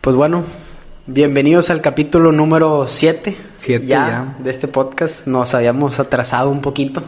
Pues 0.00 0.16
bueno, 0.16 0.44
bienvenidos 1.06 1.68
al 1.68 1.82
capítulo 1.82 2.32
número 2.32 2.86
7 2.86 3.36
Siete 3.58 3.86
ya, 3.86 4.08
ya. 4.08 4.36
de 4.42 4.50
este 4.50 4.66
podcast. 4.66 5.26
Nos 5.26 5.52
habíamos 5.52 6.00
atrasado 6.00 6.48
un 6.48 6.62
poquito. 6.62 7.02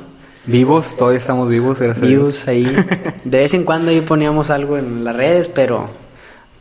Vivos, 0.44 0.94
todavía 0.98 1.18
estamos 1.18 1.48
vivos, 1.48 1.78
gracias 1.78 2.04
a 2.04 2.06
Dios. 2.06 2.22
Views 2.22 2.48
ahí. 2.48 2.64
De 3.24 3.38
vez 3.38 3.54
en 3.54 3.64
cuando 3.64 3.92
ahí 3.92 4.02
poníamos 4.02 4.50
algo 4.50 4.76
en 4.76 5.04
las 5.04 5.16
redes, 5.16 5.48
pero 5.48 5.88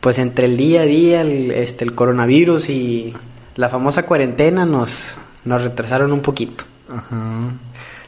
pues 0.00 0.18
entre 0.18 0.46
el 0.46 0.56
día 0.56 0.80
a 0.80 0.84
día, 0.86 1.20
el, 1.20 1.50
este, 1.50 1.84
el 1.84 1.94
coronavirus 1.94 2.70
y 2.70 3.14
la 3.56 3.68
famosa 3.68 4.04
cuarentena 4.04 4.64
nos, 4.64 5.08
nos 5.44 5.60
retrasaron 5.62 6.14
un 6.14 6.20
poquito. 6.20 6.64
Ajá. 6.88 7.50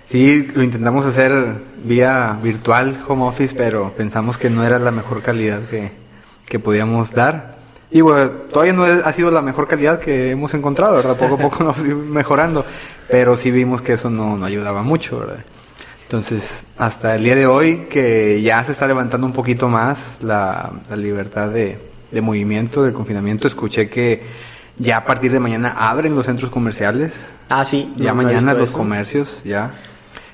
Sí, 0.09 0.49
lo 0.55 0.63
intentamos 0.63 1.05
hacer 1.05 1.57
vía 1.85 2.39
virtual, 2.43 2.97
home 3.07 3.25
office, 3.25 3.55
pero 3.55 3.93
pensamos 3.95 4.39
que 4.39 4.49
no 4.49 4.65
era 4.65 4.79
la 4.79 4.93
mejor 4.93 5.21
calidad 5.21 5.61
que, 5.69 5.93
que 6.49 6.59
podíamos 6.59 7.13
dar. 7.13 7.64
Y 7.95 8.01
bueno, 8.01 8.29
todavía 8.53 8.73
no 8.73 8.83
ha 8.83 9.13
sido 9.13 9.31
la 9.31 9.41
mejor 9.41 9.69
calidad 9.69 10.01
que 10.01 10.33
hemos 10.33 10.53
encontrado, 10.53 10.97
¿verdad? 10.97 11.17
Poco 11.17 11.37
a 11.37 11.39
poco 11.39 11.63
nos 11.63 11.79
iba 11.87 11.95
mejorando, 11.97 12.67
pero 13.09 13.37
sí 13.37 13.53
vimos 13.53 13.83
que 13.83 13.93
eso 13.93 14.11
no, 14.11 14.37
no 14.37 14.45
ayudaba 14.45 14.83
mucho, 14.83 15.21
¿verdad? 15.21 15.45
Entonces, 16.03 16.65
hasta 16.77 17.15
el 17.15 17.23
día 17.23 17.37
de 17.37 17.47
hoy, 17.47 17.87
que 17.89 18.43
ya 18.43 18.63
se 18.65 18.73
está 18.73 18.89
levantando 18.89 19.27
un 19.29 19.33
poquito 19.33 19.69
más 19.69 20.19
la, 20.21 20.73
la 20.91 20.97
libertad 20.97 21.51
de, 21.51 21.79
de 22.11 22.21
movimiento, 22.21 22.83
del 22.83 22.93
confinamiento, 22.95 23.47
escuché 23.47 23.89
que 23.89 24.23
ya 24.77 24.97
a 24.97 25.05
partir 25.05 25.31
de 25.31 25.39
mañana 25.39 25.75
abren 25.79 26.17
los 26.17 26.27
centros 26.27 26.51
comerciales, 26.51 27.13
Ah, 27.49 27.65
sí. 27.65 27.93
ya 27.97 28.11
no, 28.11 28.17
mañana 28.23 28.55
los 28.55 28.71
eso. 28.71 28.77
comercios, 28.77 29.41
ya. 29.45 29.73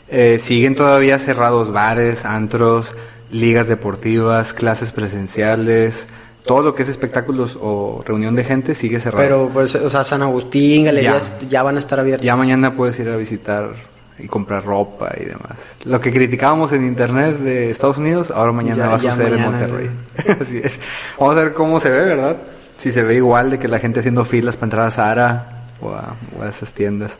Eh, 0.08 0.40
siguen 0.42 0.74
todavía 0.76 1.18
cerrados 1.18 1.70
bares, 1.70 2.24
antros, 2.24 2.94
ligas 3.30 3.68
deportivas, 3.68 4.54
clases 4.54 4.92
presenciales, 4.92 6.06
todo 6.44 6.62
lo 6.62 6.74
que 6.74 6.82
es 6.84 6.88
espectáculos 6.88 7.56
o 7.60 8.02
reunión 8.06 8.34
de 8.34 8.44
gente 8.44 8.74
sigue 8.74 9.00
cerrado. 9.00 9.22
Pero, 9.22 9.50
pues, 9.52 9.74
o 9.74 9.90
sea, 9.90 10.04
San 10.04 10.22
Agustín, 10.22 10.84
galerías 10.84 11.34
ya, 11.48 11.62
van 11.62 11.76
a 11.76 11.80
estar 11.80 12.00
abiertas. 12.00 12.24
ya 12.24 12.36
mañana 12.36 12.74
puedes 12.74 12.98
ir 12.98 13.08
a 13.08 13.16
visitar 13.16 13.70
y 14.18 14.26
comprar 14.26 14.64
ropa 14.64 15.10
y 15.18 15.24
demás. 15.24 15.56
Lo 15.84 16.00
que 16.00 16.12
criticábamos 16.12 16.72
en 16.72 16.84
internet 16.86 17.38
de 17.38 17.70
Estados 17.70 17.98
Unidos, 17.98 18.30
ahora 18.30 18.52
mañana 18.52 18.76
Ya- 18.76 18.86
va 18.88 18.94
a 18.96 18.98
ya 18.98 19.10
suceder 19.12 19.32
en 19.34 19.42
Monterrey. 19.42 19.90
Así 20.40 20.60
es. 20.62 20.72
Vamos 21.18 21.36
a 21.36 21.40
ver 21.44 21.52
cómo 21.54 21.80
se 21.80 21.88
ve, 21.90 22.04
¿verdad? 22.04 22.36
Si 22.76 22.92
se 22.92 23.02
ve 23.02 23.14
igual 23.16 23.50
de 23.50 23.58
que 23.58 23.68
la 23.68 23.78
gente 23.78 24.00
haciendo 24.00 24.24
filas 24.24 24.56
para 24.56 24.66
entrar 24.66 24.86
a 24.86 24.90
Zara 24.90 25.64
o 25.80 25.90
a, 25.90 26.14
o 26.38 26.42
a 26.42 26.48
esas 26.48 26.70
tiendas. 26.72 27.12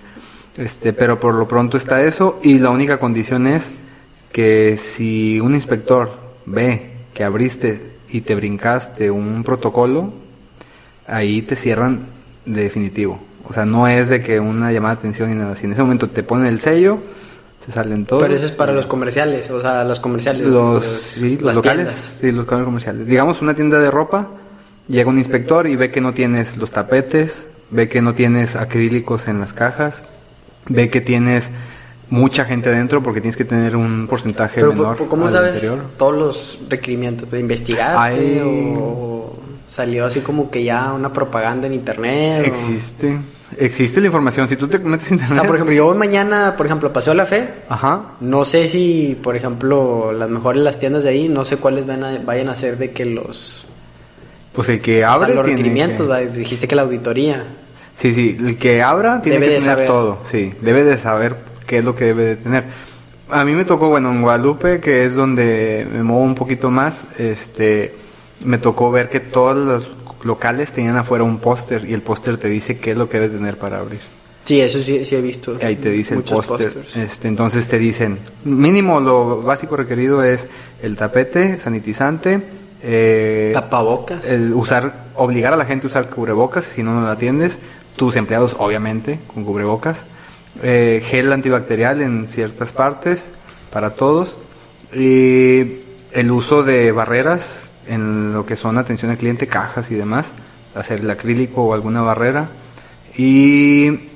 Este, 0.56 0.92
pero 0.92 1.18
por 1.20 1.34
lo 1.34 1.46
pronto 1.46 1.76
está 1.76 2.02
eso 2.02 2.38
y 2.42 2.58
la 2.58 2.70
única 2.70 2.98
condición 2.98 3.46
es 3.46 3.70
que 4.32 4.76
si 4.76 5.40
un 5.40 5.54
inspector 5.54 6.10
ve 6.46 6.90
que 7.14 7.24
abriste 7.24 7.89
y 8.12 8.20
te 8.22 8.34
brincaste 8.34 9.10
un 9.10 9.42
protocolo, 9.44 10.12
ahí 11.06 11.42
te 11.42 11.56
cierran 11.56 12.00
de 12.46 12.62
definitivo. 12.62 13.20
O 13.48 13.52
sea, 13.52 13.64
no 13.64 13.88
es 13.88 14.08
de 14.08 14.22
que 14.22 14.38
una 14.40 14.72
llamada 14.72 14.94
de 14.94 14.98
atención 15.00 15.30
ni 15.30 15.36
nada. 15.36 15.56
Si 15.56 15.66
en 15.66 15.72
ese 15.72 15.82
momento 15.82 16.08
te 16.08 16.22
ponen 16.22 16.46
el 16.46 16.60
sello, 16.60 16.98
se 17.64 17.72
salen 17.72 18.04
todos. 18.06 18.22
Pero 18.22 18.34
eso 18.34 18.46
es 18.46 18.52
para 18.52 18.72
los 18.72 18.86
comerciales, 18.86 19.50
o 19.50 19.60
sea, 19.60 19.84
los 19.84 19.98
comerciales. 20.00 20.46
Los, 20.46 20.84
los- 20.84 21.00
sí, 21.02 21.36
los 21.40 21.54
locales. 21.56 21.86
tiendas. 21.86 22.16
Sí, 22.20 22.32
los 22.32 22.44
comerciales. 22.46 23.06
Digamos, 23.06 23.42
una 23.42 23.54
tienda 23.54 23.78
de 23.80 23.90
ropa, 23.90 24.28
llega 24.88 25.10
un 25.10 25.18
inspector 25.18 25.66
y 25.66 25.76
ve 25.76 25.90
que 25.90 26.00
no 26.00 26.12
tienes 26.12 26.56
los 26.56 26.70
tapetes, 26.70 27.46
ve 27.70 27.88
que 27.88 28.02
no 28.02 28.14
tienes 28.14 28.56
acrílicos 28.56 29.26
en 29.28 29.40
las 29.40 29.52
cajas, 29.52 30.02
ve 30.68 30.88
que 30.90 31.00
tienes 31.00 31.50
mucha 32.10 32.44
gente 32.44 32.68
adentro 32.68 33.02
porque 33.02 33.20
tienes 33.20 33.36
que 33.36 33.44
tener 33.44 33.76
un 33.76 34.06
porcentaje 34.08 34.56
Pero, 34.60 34.72
menor 34.72 34.96
¿por- 34.96 35.08
¿cómo 35.08 35.26
al 35.26 35.32
sabes 35.32 35.72
todos 35.96 36.14
los 36.16 36.58
requerimientos? 36.68 37.28
¿Investigaste 37.32 38.42
o 38.44 39.32
salió 39.68 40.06
así 40.06 40.20
como 40.20 40.50
que 40.50 40.64
ya 40.64 40.92
una 40.92 41.12
propaganda 41.12 41.66
en 41.66 41.74
internet? 41.74 42.42
o- 42.42 42.46
Existe, 42.46 43.16
existe 43.58 44.00
la 44.00 44.06
información. 44.08 44.48
Si 44.48 44.56
tú 44.56 44.66
te 44.66 44.78
metes 44.80 45.06
en 45.08 45.12
O 45.12 45.20
internet... 45.20 45.38
sea, 45.38 45.46
por 45.46 45.54
ejemplo, 45.56 45.74
yo 45.74 45.94
mañana, 45.94 46.54
por 46.56 46.66
ejemplo, 46.66 46.92
paseo 46.92 47.14
la 47.14 47.26
fe. 47.26 47.48
Ajá. 47.68 48.02
No 48.20 48.44
sé 48.44 48.68
si, 48.68 49.16
por 49.22 49.36
ejemplo, 49.36 50.12
las 50.12 50.28
mejores 50.28 50.62
las 50.62 50.78
tiendas 50.78 51.04
de 51.04 51.10
ahí, 51.10 51.28
no 51.28 51.44
sé 51.44 51.56
cuáles 51.58 51.86
van 51.86 52.02
a- 52.02 52.18
vayan 52.24 52.48
a 52.48 52.56
ser 52.56 52.76
de 52.78 52.90
que 52.90 53.04
los, 53.04 53.64
Pues 54.52 54.68
el 54.68 54.80
que 54.80 55.04
o 55.06 55.18
sea, 55.18 55.28
los 55.28 55.46
requerimientos. 55.46 56.08
que- 56.18 56.26
Dijiste 56.26 56.66
que 56.66 56.74
la 56.74 56.82
auditoría. 56.82 57.44
Sí, 58.00 58.12
sí, 58.12 58.36
el 58.40 58.56
que 58.56 58.82
abra 58.82 59.20
tiene 59.22 59.38
Debe 59.38 59.46
que 59.46 59.52
de 59.54 59.60
tener 59.60 59.74
saber. 59.74 59.86
todo, 59.86 60.18
sí, 60.28 60.54
debe 60.62 60.82
de 60.84 60.96
saber 60.98 61.36
qué 61.70 61.78
es 61.78 61.84
lo 61.84 61.94
que 61.94 62.06
debe 62.06 62.24
de 62.24 62.36
tener. 62.36 62.64
A 63.28 63.44
mí 63.44 63.52
me 63.52 63.64
tocó, 63.64 63.88
bueno, 63.88 64.10
en 64.10 64.22
Guadalupe, 64.22 64.80
que 64.80 65.04
es 65.04 65.14
donde 65.14 65.86
me 65.88 66.02
muevo 66.02 66.24
un 66.24 66.34
poquito 66.34 66.68
más, 66.68 67.04
este, 67.16 67.94
me 68.44 68.58
tocó 68.58 68.90
ver 68.90 69.08
que 69.08 69.20
todos 69.20 69.56
los 69.56 69.86
locales 70.24 70.72
tenían 70.72 70.96
afuera 70.96 71.22
un 71.22 71.38
póster 71.38 71.88
y 71.88 71.94
el 71.94 72.02
póster 72.02 72.38
te 72.38 72.48
dice 72.48 72.78
qué 72.78 72.90
es 72.90 72.96
lo 72.96 73.08
que 73.08 73.20
debe 73.20 73.36
tener 73.36 73.56
para 73.56 73.78
abrir. 73.78 74.00
Sí, 74.44 74.60
eso 74.60 74.82
sí, 74.82 75.04
sí 75.04 75.14
he 75.14 75.20
visto. 75.20 75.58
Ahí 75.62 75.76
te 75.76 75.90
dice 75.90 76.14
el 76.14 76.24
póster. 76.24 76.76
Este, 76.96 77.28
entonces 77.28 77.68
te 77.68 77.78
dicen, 77.78 78.18
mínimo 78.42 79.00
lo 79.00 79.42
básico 79.42 79.76
requerido 79.76 80.24
es 80.24 80.48
el 80.82 80.96
tapete, 80.96 81.60
sanitizante, 81.60 82.42
eh, 82.82 83.52
Tapabocas. 83.54 84.26
el 84.26 84.52
usar, 84.54 85.04
obligar 85.14 85.52
a 85.52 85.56
la 85.56 85.66
gente 85.66 85.86
a 85.86 85.90
usar 85.90 86.10
cubrebocas, 86.10 86.64
si 86.64 86.82
no, 86.82 86.94
no 86.94 87.02
la 87.02 87.12
atiendes. 87.12 87.60
Tus 87.94 88.16
empleados, 88.16 88.56
obviamente, 88.58 89.20
con 89.32 89.44
cubrebocas. 89.44 90.04
Eh, 90.62 91.02
gel 91.04 91.32
antibacterial 91.32 92.02
en 92.02 92.26
ciertas 92.26 92.72
partes, 92.72 93.24
para 93.72 93.90
todos. 93.90 94.36
Y 94.94 95.80
el 96.12 96.30
uso 96.30 96.62
de 96.62 96.90
barreras 96.92 97.70
en 97.86 98.32
lo 98.32 98.44
que 98.44 98.56
son 98.56 98.78
atención 98.78 99.10
al 99.10 99.18
cliente, 99.18 99.46
cajas 99.46 99.90
y 99.90 99.94
demás. 99.94 100.32
Hacer 100.74 101.00
el 101.00 101.10
acrílico 101.10 101.64
o 101.64 101.74
alguna 101.74 102.02
barrera. 102.02 102.48
Y 103.16 104.10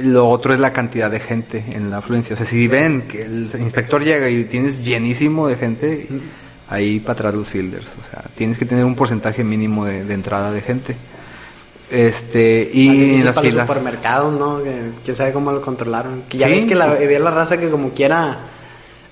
lo 0.00 0.28
otro 0.28 0.52
es 0.54 0.60
la 0.60 0.72
cantidad 0.72 1.10
de 1.10 1.20
gente 1.20 1.64
en 1.72 1.90
la 1.90 1.98
afluencia. 1.98 2.34
O 2.34 2.36
sea, 2.36 2.46
si 2.46 2.66
ven 2.66 3.02
que 3.02 3.22
el 3.22 3.48
inspector 3.58 4.02
llega 4.02 4.28
y 4.28 4.44
tienes 4.44 4.84
llenísimo 4.84 5.48
de 5.48 5.56
gente, 5.56 6.08
ahí 6.68 7.00
para 7.00 7.12
atrás 7.12 7.34
los 7.34 7.48
fielders. 7.48 7.86
O 8.00 8.10
sea, 8.10 8.24
tienes 8.34 8.58
que 8.58 8.64
tener 8.64 8.84
un 8.84 8.94
porcentaje 8.94 9.44
mínimo 9.44 9.84
de, 9.84 10.04
de 10.04 10.14
entrada 10.14 10.50
de 10.52 10.60
gente. 10.60 10.96
Este, 11.92 12.70
y 12.72 13.16
en 13.16 13.24
las 13.26 13.34
para 13.34 13.48
filas. 13.50 13.68
supermercados, 13.68 14.32
¿no? 14.32 14.62
Que, 14.62 14.90
quién 15.04 15.16
sabe 15.16 15.32
cómo 15.32 15.52
lo 15.52 15.60
controlaron. 15.60 16.22
Que 16.28 16.38
ya 16.38 16.46
Sí. 16.46 16.52
ves 16.54 16.64
que 16.64 16.74
la, 16.74 16.84
había 16.92 17.20
la 17.20 17.30
raza 17.30 17.58
que 17.58 17.68
como 17.70 17.90
quiera, 17.90 18.38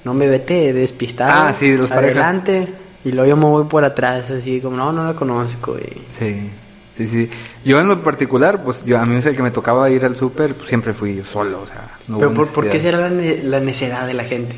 no 0.04 0.14
me 0.14 0.26
vete 0.26 0.72
despistado. 0.72 1.48
Ah, 1.48 1.54
sí, 1.58 1.76
los 1.76 1.90
parejas. 1.90 2.16
Adelante. 2.16 2.68
Y 3.04 3.12
luego 3.12 3.28
yo 3.30 3.36
me 3.36 3.44
voy 3.46 3.64
por 3.64 3.84
atrás, 3.84 4.30
así 4.30 4.60
como, 4.60 4.76
no, 4.76 4.92
no 4.92 5.04
la 5.06 5.14
conozco. 5.14 5.76
Y... 5.78 6.02
Sí, 6.18 6.50
sí, 6.96 7.06
sí. 7.08 7.30
Yo 7.64 7.80
en 7.80 7.88
lo 7.88 8.02
particular, 8.02 8.62
pues 8.62 8.82
yo 8.84 8.98
a 8.98 9.04
mí 9.06 9.16
es 9.16 9.26
el 9.26 9.36
que 9.36 9.42
me 9.42 9.50
tocaba 9.50 9.88
ir 9.90 10.04
al 10.04 10.16
súper, 10.16 10.54
pues, 10.54 10.68
siempre 10.68 10.92
fui 10.94 11.16
yo 11.16 11.24
solo, 11.24 11.60
o 11.62 11.66
sea, 11.66 11.96
no 12.08 12.18
Pero 12.18 12.32
¿por, 12.34 12.48
por 12.48 12.68
qué 12.68 12.80
será 12.80 12.98
la, 12.98 13.10
ne- 13.10 13.42
la 13.42 13.60
necedad 13.60 14.06
de 14.06 14.14
la 14.14 14.24
gente? 14.24 14.56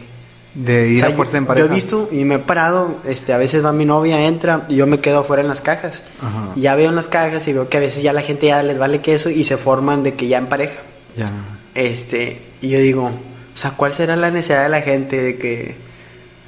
De 0.54 0.88
ir 0.88 0.96
O 0.96 0.98
sea, 0.98 1.08
a 1.08 1.16
fuerza 1.16 1.38
en 1.38 1.46
pareja. 1.46 1.66
yo 1.66 1.72
he 1.72 1.74
visto 1.74 2.08
y 2.12 2.24
me 2.24 2.34
he 2.36 2.38
parado, 2.38 2.96
este, 3.04 3.32
a 3.32 3.38
veces 3.38 3.64
va 3.64 3.72
mi 3.72 3.84
novia, 3.84 4.26
entra 4.26 4.66
y 4.68 4.76
yo 4.76 4.86
me 4.86 5.00
quedo 5.00 5.20
afuera 5.20 5.42
en 5.42 5.48
las 5.48 5.60
cajas. 5.60 6.02
Ajá. 6.20 6.50
Y 6.54 6.62
ya 6.62 6.74
veo 6.76 6.90
en 6.90 6.96
las 6.96 7.08
cajas 7.08 7.46
y 7.48 7.52
veo 7.52 7.68
que 7.68 7.76
a 7.78 7.80
veces 7.80 8.02
ya 8.02 8.12
la 8.12 8.22
gente 8.22 8.46
ya 8.48 8.62
les 8.62 8.78
vale 8.78 9.00
queso 9.00 9.30
y 9.30 9.44
se 9.44 9.56
forman 9.56 10.02
de 10.02 10.14
que 10.14 10.28
ya 10.28 10.38
en 10.38 10.46
pareja. 10.48 10.80
Ya. 11.16 11.30
Este, 11.74 12.42
y 12.60 12.68
yo 12.68 12.78
digo, 12.80 13.06
o 13.06 13.56
sea, 13.56 13.72
¿cuál 13.76 13.92
será 13.92 14.14
la 14.16 14.30
necesidad 14.30 14.62
de 14.64 14.68
la 14.68 14.82
gente 14.82 15.20
de 15.20 15.38
que 15.38 15.76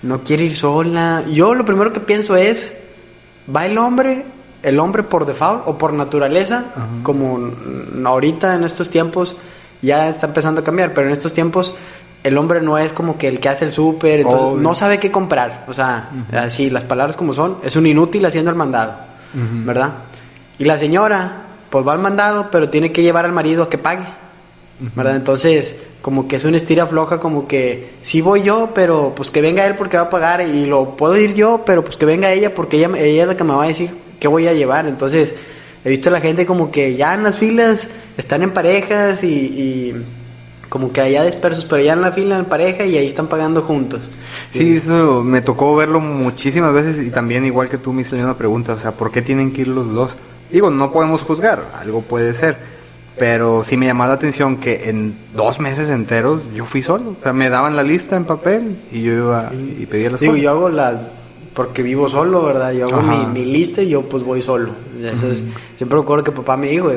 no 0.02 0.22
quiere 0.22 0.44
ir 0.44 0.56
sola? 0.56 1.24
Yo 1.32 1.54
lo 1.54 1.64
primero 1.64 1.92
que 1.92 2.00
pienso 2.00 2.36
es, 2.36 2.74
va 3.54 3.64
el 3.66 3.78
hombre, 3.78 4.24
el 4.62 4.78
hombre 4.80 5.02
por 5.02 5.24
default 5.24 5.62
o 5.66 5.78
por 5.78 5.92
naturaleza, 5.94 6.66
Ajá. 6.74 6.86
como 7.02 7.52
ahorita 8.04 8.54
en 8.54 8.64
estos 8.64 8.90
tiempos 8.90 9.36
ya 9.82 10.08
está 10.08 10.26
empezando 10.26 10.60
a 10.62 10.64
cambiar, 10.64 10.94
pero 10.94 11.06
en 11.08 11.12
estos 11.12 11.32
tiempos 11.34 11.74
el 12.24 12.36
hombre 12.38 12.60
no 12.60 12.76
es 12.78 12.92
como 12.92 13.16
que 13.16 13.28
el 13.28 13.38
que 13.38 13.48
hace 13.48 13.66
el 13.66 13.72
súper, 13.72 14.20
entonces 14.20 14.48
Obvio. 14.48 14.62
no 14.62 14.74
sabe 14.74 14.98
qué 14.98 15.12
comprar, 15.12 15.64
o 15.68 15.74
sea, 15.74 16.10
así 16.32 16.70
las 16.70 16.82
palabras 16.82 17.14
como 17.14 17.32
son, 17.32 17.58
es 17.62 17.76
un 17.76 17.86
inútil 17.86 18.24
haciendo 18.24 18.50
el 18.50 18.56
mandado, 18.56 18.94
Ujú. 19.34 19.66
¿verdad? 19.66 19.92
Y 20.58 20.64
la 20.64 20.78
señora, 20.78 21.42
pues 21.70 21.86
va 21.86 21.92
al 21.92 21.98
mandado, 22.00 22.48
pero 22.50 22.70
tiene 22.70 22.90
que 22.90 23.02
llevar 23.02 23.24
al 23.24 23.32
marido 23.32 23.62
a 23.62 23.70
que 23.70 23.78
pague. 23.78 24.06
¿verdad? 24.96 25.16
Entonces, 25.16 25.76
como 26.02 26.26
que 26.26 26.36
es 26.36 26.44
una 26.44 26.56
estira 26.56 26.86
floja, 26.86 27.20
como 27.20 27.46
que 27.46 27.92
sí 28.00 28.20
voy 28.20 28.42
yo, 28.42 28.70
pero 28.74 29.12
pues 29.14 29.30
que 29.30 29.40
venga 29.40 29.66
él 29.66 29.76
porque 29.76 29.96
va 29.96 30.04
a 30.04 30.10
pagar 30.10 30.46
y 30.46 30.66
lo 30.66 30.96
puedo 30.96 31.16
ir 31.16 31.34
yo, 31.34 31.62
pero 31.64 31.84
pues 31.84 31.96
que 31.96 32.04
venga 32.04 32.32
ella 32.32 32.54
porque 32.54 32.78
ella, 32.78 32.90
ella 32.98 33.22
es 33.22 33.28
la 33.28 33.36
que 33.36 33.44
me 33.44 33.54
va 33.54 33.64
a 33.64 33.68
decir 33.68 33.90
qué 34.18 34.28
voy 34.28 34.46
a 34.48 34.52
llevar. 34.52 34.86
Entonces, 34.86 35.34
he 35.84 35.88
visto 35.88 36.08
a 36.08 36.12
la 36.12 36.20
gente 36.20 36.44
como 36.44 36.70
que 36.70 36.96
ya 36.96 37.14
en 37.14 37.22
las 37.22 37.36
filas 37.38 37.86
están 38.16 38.42
en 38.42 38.52
parejas 38.52 39.22
y, 39.22 39.28
y 39.28 40.04
como 40.68 40.92
que 40.92 41.00
allá 41.00 41.24
dispersos, 41.24 41.64
pero 41.64 41.82
ya 41.82 41.92
en 41.92 42.00
la 42.00 42.12
fila 42.12 42.38
en 42.38 42.44
pareja 42.46 42.84
y 42.84 42.96
ahí 42.96 43.06
están 43.06 43.26
pagando 43.28 43.62
juntos. 43.62 44.00
Sí, 44.52 44.76
eso 44.76 45.22
me 45.22 45.40
tocó 45.40 45.74
verlo 45.76 46.00
muchísimas 46.00 46.72
veces 46.72 47.04
y 47.04 47.10
también 47.10 47.44
igual 47.44 47.68
que 47.68 47.78
tú 47.78 47.92
me 47.92 48.00
hiciste 48.02 48.22
una 48.22 48.36
pregunta, 48.36 48.72
o 48.72 48.78
sea, 48.78 48.92
¿por 48.92 49.10
qué 49.12 49.22
tienen 49.22 49.52
que 49.52 49.62
ir 49.62 49.68
los 49.68 49.92
dos? 49.92 50.16
Digo, 50.50 50.70
no 50.70 50.92
podemos 50.92 51.22
juzgar, 51.22 51.64
algo 51.80 52.02
puede 52.02 52.34
ser, 52.34 52.56
pero 53.18 53.62
sí 53.64 53.76
me 53.76 53.86
llamaba 53.86 54.08
la 54.08 54.14
atención 54.14 54.56
que 54.56 54.88
en 54.88 55.16
dos 55.34 55.60
meses 55.60 55.88
enteros 55.88 56.42
yo 56.54 56.64
fui 56.64 56.82
solo, 56.82 57.10
o 57.10 57.22
sea, 57.22 57.32
me 57.32 57.48
daban 57.50 57.76
la 57.76 57.82
lista 57.82 58.16
en 58.16 58.24
papel 58.24 58.78
y 58.92 59.02
yo 59.02 59.12
iba 59.12 59.50
y 59.52 59.86
pedía 59.86 60.10
las 60.10 60.20
Digo, 60.20 60.32
cosas. 60.32 60.42
yo 60.44 60.50
hago 60.50 60.68
las 60.68 60.96
porque 61.54 61.82
vivo 61.84 62.08
solo, 62.08 62.42
¿verdad? 62.44 62.72
Yo 62.72 62.86
hago 62.88 63.00
mi, 63.02 63.26
mi 63.26 63.44
lista 63.44 63.80
y 63.82 63.88
yo 63.90 64.02
pues 64.08 64.24
voy 64.24 64.42
solo. 64.42 64.72
Eso 65.00 65.30
es- 65.30 65.44
siempre 65.76 65.98
recuerdo 65.98 66.24
que 66.24 66.32
papá 66.32 66.56
me 66.56 66.66
dijo, 66.68 66.90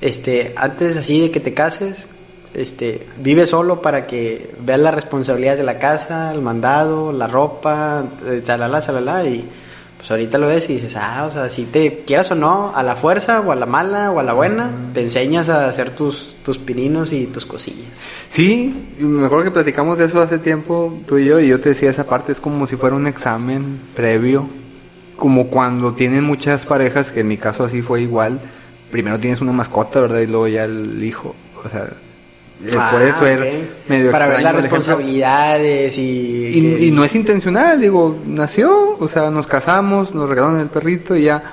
este, 0.00 0.52
antes 0.56 0.96
así 0.96 1.20
de 1.20 1.30
que 1.30 1.40
te 1.40 1.52
cases, 1.54 2.06
este, 2.54 3.06
vive 3.18 3.46
solo 3.46 3.82
para 3.82 4.06
que 4.06 4.54
veas 4.60 4.80
las 4.80 4.94
responsabilidades 4.94 5.58
de 5.58 5.64
la 5.64 5.78
casa, 5.78 6.32
el 6.32 6.40
mandado, 6.40 7.12
la 7.12 7.26
ropa, 7.26 8.04
eh, 8.26 8.42
salala, 8.44 8.80
salala, 8.80 9.24
y 9.24 9.48
pues 9.96 10.10
ahorita 10.10 10.38
lo 10.38 10.48
ves 10.48 10.68
y 10.68 10.74
dices, 10.74 10.96
ah, 10.96 11.24
o 11.26 11.30
sea, 11.30 11.48
si 11.48 11.64
te 11.64 12.02
quieras 12.06 12.30
o 12.30 12.34
no, 12.34 12.72
a 12.74 12.82
la 12.82 12.94
fuerza, 12.94 13.40
o 13.40 13.52
a 13.52 13.56
la 13.56 13.66
mala, 13.66 14.10
o 14.10 14.20
a 14.20 14.22
la 14.22 14.34
buena, 14.34 14.70
te 14.92 15.00
enseñas 15.00 15.48
a 15.48 15.66
hacer 15.68 15.92
tus, 15.92 16.36
tus 16.42 16.58
pininos 16.58 17.12
y 17.12 17.26
tus 17.26 17.46
cosillas. 17.46 17.88
Sí, 18.30 18.88
me 18.98 19.26
acuerdo 19.26 19.44
que 19.44 19.50
platicamos 19.50 19.96
de 19.96 20.04
eso 20.04 20.20
hace 20.20 20.38
tiempo, 20.38 20.92
tú 21.06 21.18
y 21.18 21.24
yo, 21.24 21.40
y 21.40 21.48
yo 21.48 21.60
te 21.60 21.70
decía 21.70 21.90
esa 21.90 22.04
parte 22.04 22.32
es 22.32 22.40
como 22.40 22.66
si 22.66 22.76
fuera 22.76 22.96
un 22.96 23.06
examen 23.06 23.80
previo, 23.94 24.46
como 25.16 25.46
cuando 25.46 25.94
tienen 25.94 26.24
muchas 26.24 26.66
parejas, 26.66 27.10
que 27.10 27.20
en 27.20 27.28
mi 27.28 27.38
caso 27.38 27.64
así 27.64 27.80
fue 27.80 28.02
igual, 28.02 28.40
primero 28.90 29.18
tienes 29.18 29.40
una 29.40 29.52
mascota, 29.52 30.00
¿verdad? 30.00 30.18
Y 30.18 30.26
luego 30.26 30.48
ya 30.48 30.64
el 30.64 31.02
hijo, 31.02 31.34
o 31.64 31.68
sea, 31.68 31.88
Ah, 32.78 32.90
puede 32.92 33.12
ser 33.14 33.40
ok. 33.40 33.88
medio 33.90 34.10
Para 34.10 34.26
ver 34.28 34.42
las 34.42 34.54
el 34.54 34.62
responsabilidades 34.62 35.98
y... 35.98 36.46
Y, 36.54 36.60
que- 36.76 36.84
y 36.86 36.90
no 36.90 37.04
es 37.04 37.14
intencional, 37.14 37.80
digo, 37.80 38.16
nació, 38.26 38.96
o 38.98 39.08
sea, 39.08 39.30
nos 39.30 39.46
casamos, 39.46 40.14
nos 40.14 40.28
regalaron 40.28 40.60
el 40.60 40.68
perrito 40.68 41.16
y 41.16 41.24
ya. 41.24 41.52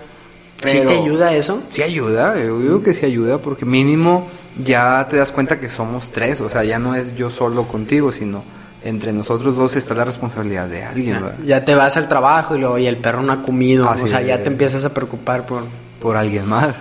¿Sí 0.63 0.80
te 0.80 1.00
ayuda 1.00 1.33
eso? 1.33 1.63
Sí 1.74 1.81
ayuda, 1.81 2.36
yo 2.39 2.59
digo 2.59 2.83
que 2.83 2.94
sí 2.94 3.06
ayuda 3.06 3.39
porque 3.39 3.65
mínimo 3.65 4.27
ya 4.63 5.07
te 5.09 5.18
das 5.18 5.31
cuenta 5.31 5.59
que 5.59 5.69
somos 5.69 6.12
tres, 6.12 6.39
o 6.39 6.50
sea, 6.50 6.63
ya 6.63 6.77
no 6.77 6.94
es 6.94 7.15
yo 7.15 7.30
solo 7.31 7.68
contigo, 7.68 8.12
sino 8.12 8.44
entre 8.83 9.12
nosotros 9.12 9.56
dos 9.56 9.75
está 9.75 9.95
la 9.95 10.06
responsabilidad 10.06 10.68
de 10.68 10.83
alguien. 10.83 11.19
Ya 11.45 11.65
te 11.65 11.74
vas 11.74 11.97
al 11.97 12.07
trabajo 12.07 12.56
y 12.56 12.59
luego, 12.59 12.77
y 12.77 12.86
el 12.86 12.97
perro 12.97 13.24
no 13.24 13.33
ha 13.33 13.42
comido, 13.42 13.89
o 13.89 14.07
sea, 14.07 14.21
ya 14.21 14.42
te 14.44 14.50
empiezas 14.50 14.86
a 14.86 14.94
preocupar 14.94 15.45
por... 15.47 15.63
por 16.00 16.15
alguien 16.15 16.47
más. 16.47 16.75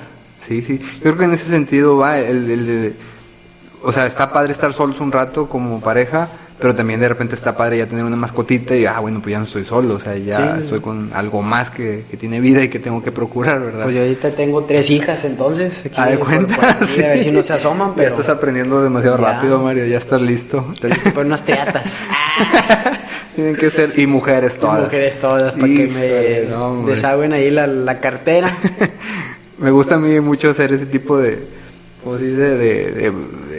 Sí, 0.46 0.60
sí. 0.62 0.78
Yo 0.78 1.00
creo 1.02 1.16
que 1.18 1.24
en 1.24 1.34
ese 1.34 1.46
sentido 1.46 1.96
va 1.96 2.18
el, 2.18 2.50
el 2.50 2.66
de- 2.66 2.94
o 3.82 3.92
sea, 3.92 4.06
está 4.06 4.32
padre 4.32 4.52
estar 4.52 4.72
solos 4.72 5.00
un 5.00 5.10
rato 5.12 5.48
como 5.48 5.80
pareja, 5.80 6.28
pero 6.58 6.74
también 6.74 7.00
de 7.00 7.08
repente 7.08 7.34
está 7.34 7.56
padre 7.56 7.78
ya 7.78 7.86
tener 7.86 8.04
una 8.04 8.16
mascotita 8.16 8.76
y, 8.76 8.84
ah, 8.84 8.98
bueno, 9.00 9.20
pues 9.22 9.32
ya 9.32 9.38
no 9.38 9.44
estoy 9.46 9.64
solo, 9.64 9.94
o 9.94 10.00
sea, 10.00 10.16
ya 10.18 10.56
Sí. 10.56 10.60
estoy 10.64 10.80
con 10.80 11.10
algo 11.14 11.40
más 11.40 11.70
que, 11.70 12.04
que 12.10 12.16
tiene 12.18 12.38
vida 12.40 12.62
y 12.62 12.68
que 12.68 12.78
tengo 12.78 13.02
que 13.02 13.10
procurar, 13.12 13.58
¿verdad? 13.60 13.84
Pues 13.84 13.94
yo 13.96 14.02
ahorita 14.02 14.30
tengo 14.32 14.64
tres 14.64 14.90
hijas, 14.90 15.24
entonces, 15.24 15.78
aquí, 15.86 15.94
Ah, 15.96 16.10
de 16.10 16.18
por- 16.18 16.26
cuenta, 16.28 16.56
por 16.56 16.64
aquí, 16.66 16.84
sí. 16.86 17.02
a 17.02 17.08
ver 17.08 17.24
si 17.24 17.30
no 17.32 17.42
se 17.42 17.54
asoman, 17.54 17.88
Ya 17.90 17.94
pero... 17.96 18.08
estás 18.10 18.28
aprendiendo 18.28 18.82
demasiado 18.82 19.16
Ya. 19.16 19.24
rápido, 19.32 19.58
Mario, 19.60 19.86
ya 19.86 19.96
estás 19.98 20.20
listo. 20.20 20.74
Se 20.80 20.88
ponen 21.12 21.28
unas 21.28 21.42
teatas. 21.44 21.84
Tienen 23.34 23.56
que 23.56 23.70
ser, 23.70 23.98
y 23.98 24.06
mujeres 24.06 24.54
Y 24.56 24.60
todas. 24.60 24.82
mujeres 24.84 25.18
todas, 25.20 25.52
para 25.54 25.66
que 25.66 25.86
me 25.86 26.50
no, 26.50 26.84
desagüen 26.84 27.32
ahí 27.32 27.50
la, 27.50 27.66
la 27.66 28.00
cartera. 28.00 28.54
Me 29.58 29.70
gusta 29.70 29.96
a 29.96 29.98
mí 29.98 30.18
mucho 30.20 30.50
hacer 30.50 30.72
ese 30.72 30.86
tipo 30.86 31.18
de, 31.18 31.38
¿cómo 32.02 32.16
se 32.18 32.24
dice? 32.24 32.40
De, 32.40 32.56
de, 32.92 33.10
de- 33.10 33.49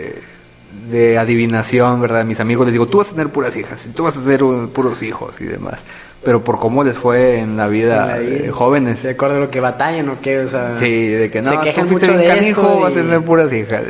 de 0.91 1.17
adivinación, 1.17 2.01
¿verdad? 2.01 2.21
A 2.21 2.23
mis 2.23 2.39
amigos 2.39 2.65
les 2.65 2.73
digo, 2.73 2.87
tú 2.87 2.99
vas 2.99 3.07
a 3.07 3.11
tener 3.11 3.29
puras 3.29 3.55
hijas, 3.55 3.85
y 3.85 3.89
tú 3.89 4.03
vas 4.03 4.17
a 4.17 4.21
tener 4.21 4.39
puros 4.69 5.01
hijos 5.03 5.39
y 5.39 5.45
demás. 5.45 5.79
Pero 6.23 6.43
por 6.43 6.59
cómo 6.59 6.83
les 6.83 6.97
fue 6.97 7.39
en 7.39 7.57
la 7.57 7.67
vida 7.67 8.19
jóvenes. 8.51 9.01
De 9.01 9.11
acuerdo 9.11 9.37
a 9.37 9.39
lo 9.39 9.49
que 9.49 9.59
batallan 9.59 10.07
o 10.09 10.21
qué, 10.21 10.39
o 10.39 10.49
sea... 10.49 10.77
Sí, 10.79 11.07
de 11.07 11.31
que 11.31 11.41
no, 11.41 11.49
se 11.49 11.55
tú 11.55 11.61
quejan 11.63 11.87
fuiste 11.87 12.07
mucho 12.07 12.17
de 12.19 12.27
canijo, 12.27 12.61
esto. 12.61 12.79
vas 12.79 12.89
a 12.89 12.93
y- 12.93 12.95
tener 12.95 13.21
puras 13.25 13.51
hijas. 13.51 13.81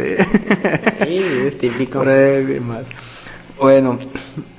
Sí, 1.06 1.26
es 1.48 1.58
típico. 1.58 2.00
Demás. 2.06 2.84
Bueno, 3.60 4.00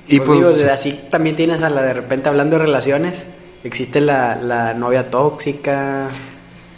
y 0.07 0.17
pues, 0.19 0.39
pues... 0.39 0.57
digo, 0.57 0.71
así 0.71 0.99
también 1.09 1.35
tienes 1.35 1.61
a 1.63 1.69
la 1.71 1.81
de 1.81 1.93
repente 1.95 2.29
hablando 2.29 2.57
de 2.59 2.65
relaciones, 2.65 3.25
existe 3.63 4.01
la, 4.01 4.35
la 4.35 4.73
novia 4.75 5.09
tóxica, 5.09 6.09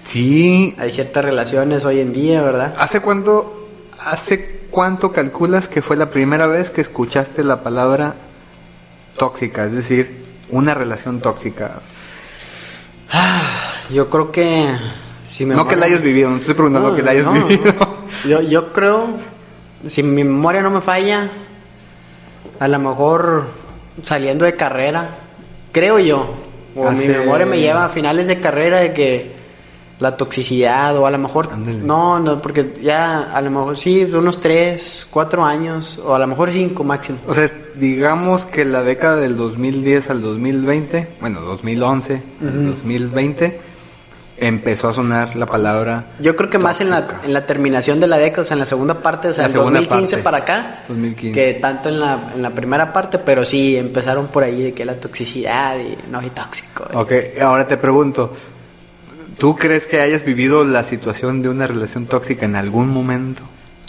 Sí, 0.05 0.75
hay 0.77 0.91
ciertas 0.91 1.25
relaciones 1.25 1.83
hoy 1.83 1.99
en 1.99 2.13
día, 2.13 2.41
¿verdad? 2.41 2.75
¿hace 2.77 2.99
cuánto, 3.01 3.67
hace 3.99 4.54
cuánto 4.69 5.11
calculas 5.11 5.67
que 5.67 5.81
fue 5.81 5.97
la 5.97 6.09
primera 6.09 6.47
vez 6.47 6.71
que 6.71 6.81
escuchaste 6.81 7.43
la 7.43 7.63
palabra 7.63 8.15
tóxica? 9.17 9.65
Es 9.65 9.73
decir, 9.73 10.25
una 10.49 10.73
relación 10.73 11.21
tóxica. 11.21 11.81
Yo 13.89 14.09
creo 14.09 14.31
que 14.31 14.75
si 15.27 15.45
me 15.45 15.55
no 15.55 15.67
que 15.67 15.75
la 15.75 15.85
hayas 15.85 16.01
vivido, 16.01 16.29
no 16.29 16.37
estoy 16.37 16.53
preguntando 16.53 16.95
que 16.95 17.03
la 17.03 17.11
hayas 17.11 17.25
no, 17.25 17.33
vivido. 17.33 17.73
no. 17.79 17.95
Yo, 18.29 18.41
yo 18.41 18.71
creo, 18.71 19.17
si 19.87 20.01
mi 20.01 20.23
memoria 20.23 20.61
no 20.61 20.71
me 20.71 20.81
falla, 20.81 21.29
a 22.59 22.67
lo 22.67 22.79
mejor 22.79 23.45
saliendo 24.01 24.45
de 24.45 24.55
carrera, 24.55 25.09
creo 25.71 25.99
yo, 25.99 26.33
o 26.75 26.91
mi 26.91 27.07
memoria 27.07 27.45
me 27.45 27.59
lleva 27.59 27.85
a 27.85 27.89
finales 27.89 28.27
de 28.27 28.39
carrera 28.39 28.79
de 28.79 28.93
que 28.93 29.34
la 29.99 30.17
toxicidad, 30.17 30.97
o 30.97 31.05
a 31.05 31.11
lo 31.11 31.17
mejor, 31.17 31.49
Ándale. 31.51 31.79
no, 31.79 32.19
no, 32.19 32.41
porque 32.41 32.77
ya 32.81 33.33
a 33.33 33.41
lo 33.41 33.49
mejor 33.49 33.77
sí, 33.77 34.03
unos 34.03 34.41
3, 34.41 35.07
4 35.09 35.45
años, 35.45 35.99
o 36.05 36.13
a 36.13 36.19
lo 36.19 36.27
mejor 36.27 36.51
5 36.51 36.83
máximo. 36.83 37.19
O 37.27 37.33
sea, 37.33 37.49
digamos 37.75 38.45
que 38.45 38.65
la 38.65 38.83
década 38.83 39.15
del 39.17 39.37
2010 39.37 40.09
al 40.09 40.21
2020, 40.21 41.15
bueno, 41.21 41.41
2011 41.41 42.21
al 42.41 42.65
2020, 42.67 43.61
empezó 44.37 44.89
a 44.89 44.93
sonar 44.93 45.35
la 45.37 45.45
palabra 45.45 46.07
Yo 46.19 46.35
creo 46.35 46.49
que 46.49 46.57
más 46.57 46.81
en 46.81 46.89
la, 46.89 47.21
en 47.23 47.31
la 47.31 47.45
terminación 47.45 48.01
de 48.01 48.07
la 48.07 48.17
década, 48.17 48.41
o 48.41 48.45
sea, 48.45 48.55
en 48.55 48.59
la 48.59 48.65
segunda 48.65 48.95
parte, 48.95 49.29
o 49.29 49.33
sea, 49.33 49.45
en 49.45 49.53
segunda 49.53 49.79
2015 49.79 50.17
parte. 50.17 50.23
para 50.23 50.37
acá, 50.39 50.83
2015. 50.89 51.31
que 51.31 51.53
tanto 51.59 51.87
en 51.89 52.01
la, 52.01 52.31
en 52.35 52.41
la 52.41 52.49
primera 52.49 52.91
parte, 52.91 53.19
pero 53.19 53.45
sí 53.45 53.77
empezaron 53.77 54.27
por 54.27 54.43
ahí 54.43 54.61
de 54.61 54.73
que 54.73 54.83
la 54.83 54.99
toxicidad 54.99 55.77
y 55.79 55.95
no 56.11 56.19
soy 56.19 56.31
tóxico. 56.31 56.85
Ok, 56.93 57.13
ahora 57.41 57.65
te 57.65 57.77
pregunto, 57.77 58.33
¿tú 59.37 59.55
crees 59.55 59.87
que 59.87 60.01
hayas 60.01 60.23
vivido 60.25 60.63
la 60.65 60.83
situación 60.83 61.41
de 61.41 61.49
una 61.49 61.67
relación 61.67 62.05
tóxica 62.05 62.45
en 62.45 62.55
algún 62.55 62.89
momento? 62.89 63.41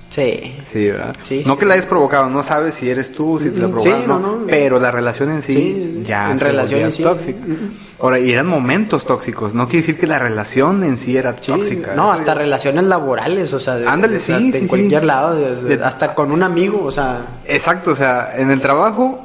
Sí. 0.08 0.54
Sí, 0.72 0.88
¿verdad? 0.88 1.14
Sí, 1.22 1.42
no 1.44 1.54
sí, 1.54 1.58
que 1.60 1.66
la 1.66 1.74
hayas 1.74 1.86
provocado, 1.86 2.30
no 2.30 2.42
sabes 2.42 2.74
si 2.74 2.88
eres 2.88 3.12
tú, 3.12 3.38
si 3.42 3.50
te 3.50 3.58
la 3.60 3.66
Mm, 3.68 3.70
provocaron, 3.72 4.00
sí, 4.02 4.06
no, 4.06 4.18
no, 4.20 4.46
pero 4.46 4.78
la 4.78 4.90
relación 4.90 5.30
en 5.30 5.42
sí, 5.42 5.52
Sí, 5.52 6.02
ya 6.06 6.30
en 6.30 6.38
se 6.38 7.02
tóxica. 7.02 7.38
Mm. 7.44 7.72
Ahora, 8.00 8.18
y 8.20 8.30
eran 8.30 8.46
momentos 8.46 9.04
tóxicos, 9.04 9.52
no 9.52 9.66
quiere 9.66 9.80
decir 9.80 9.98
que 9.98 10.06
la 10.06 10.18
relación 10.18 10.84
en 10.84 10.96
sí 10.96 11.16
era 11.16 11.34
tóxica. 11.36 11.94
no, 11.94 12.12
hasta 12.12 12.34
relaciones 12.34 12.84
laborales, 12.84 13.52
o 13.52 13.60
sea, 13.60 13.74
de, 13.76 13.86
Ándale, 13.88 14.16
o 14.18 14.20
sea, 14.20 14.38
sí, 14.38 14.52
de 14.52 14.66
cualquier 14.68 15.04
lado, 15.04 15.34
desde- 15.34 15.76
De- 15.76 15.84
hasta 15.84 16.14
con 16.14 16.30
un 16.30 16.42
amigo, 16.42 16.84
o 16.84 16.92
sea, 16.92 17.40
Exacto, 17.44 17.90
o 17.90 17.96
sea, 17.96 18.32
en 18.36 18.50
el 18.50 18.60
trabajo 18.60 19.20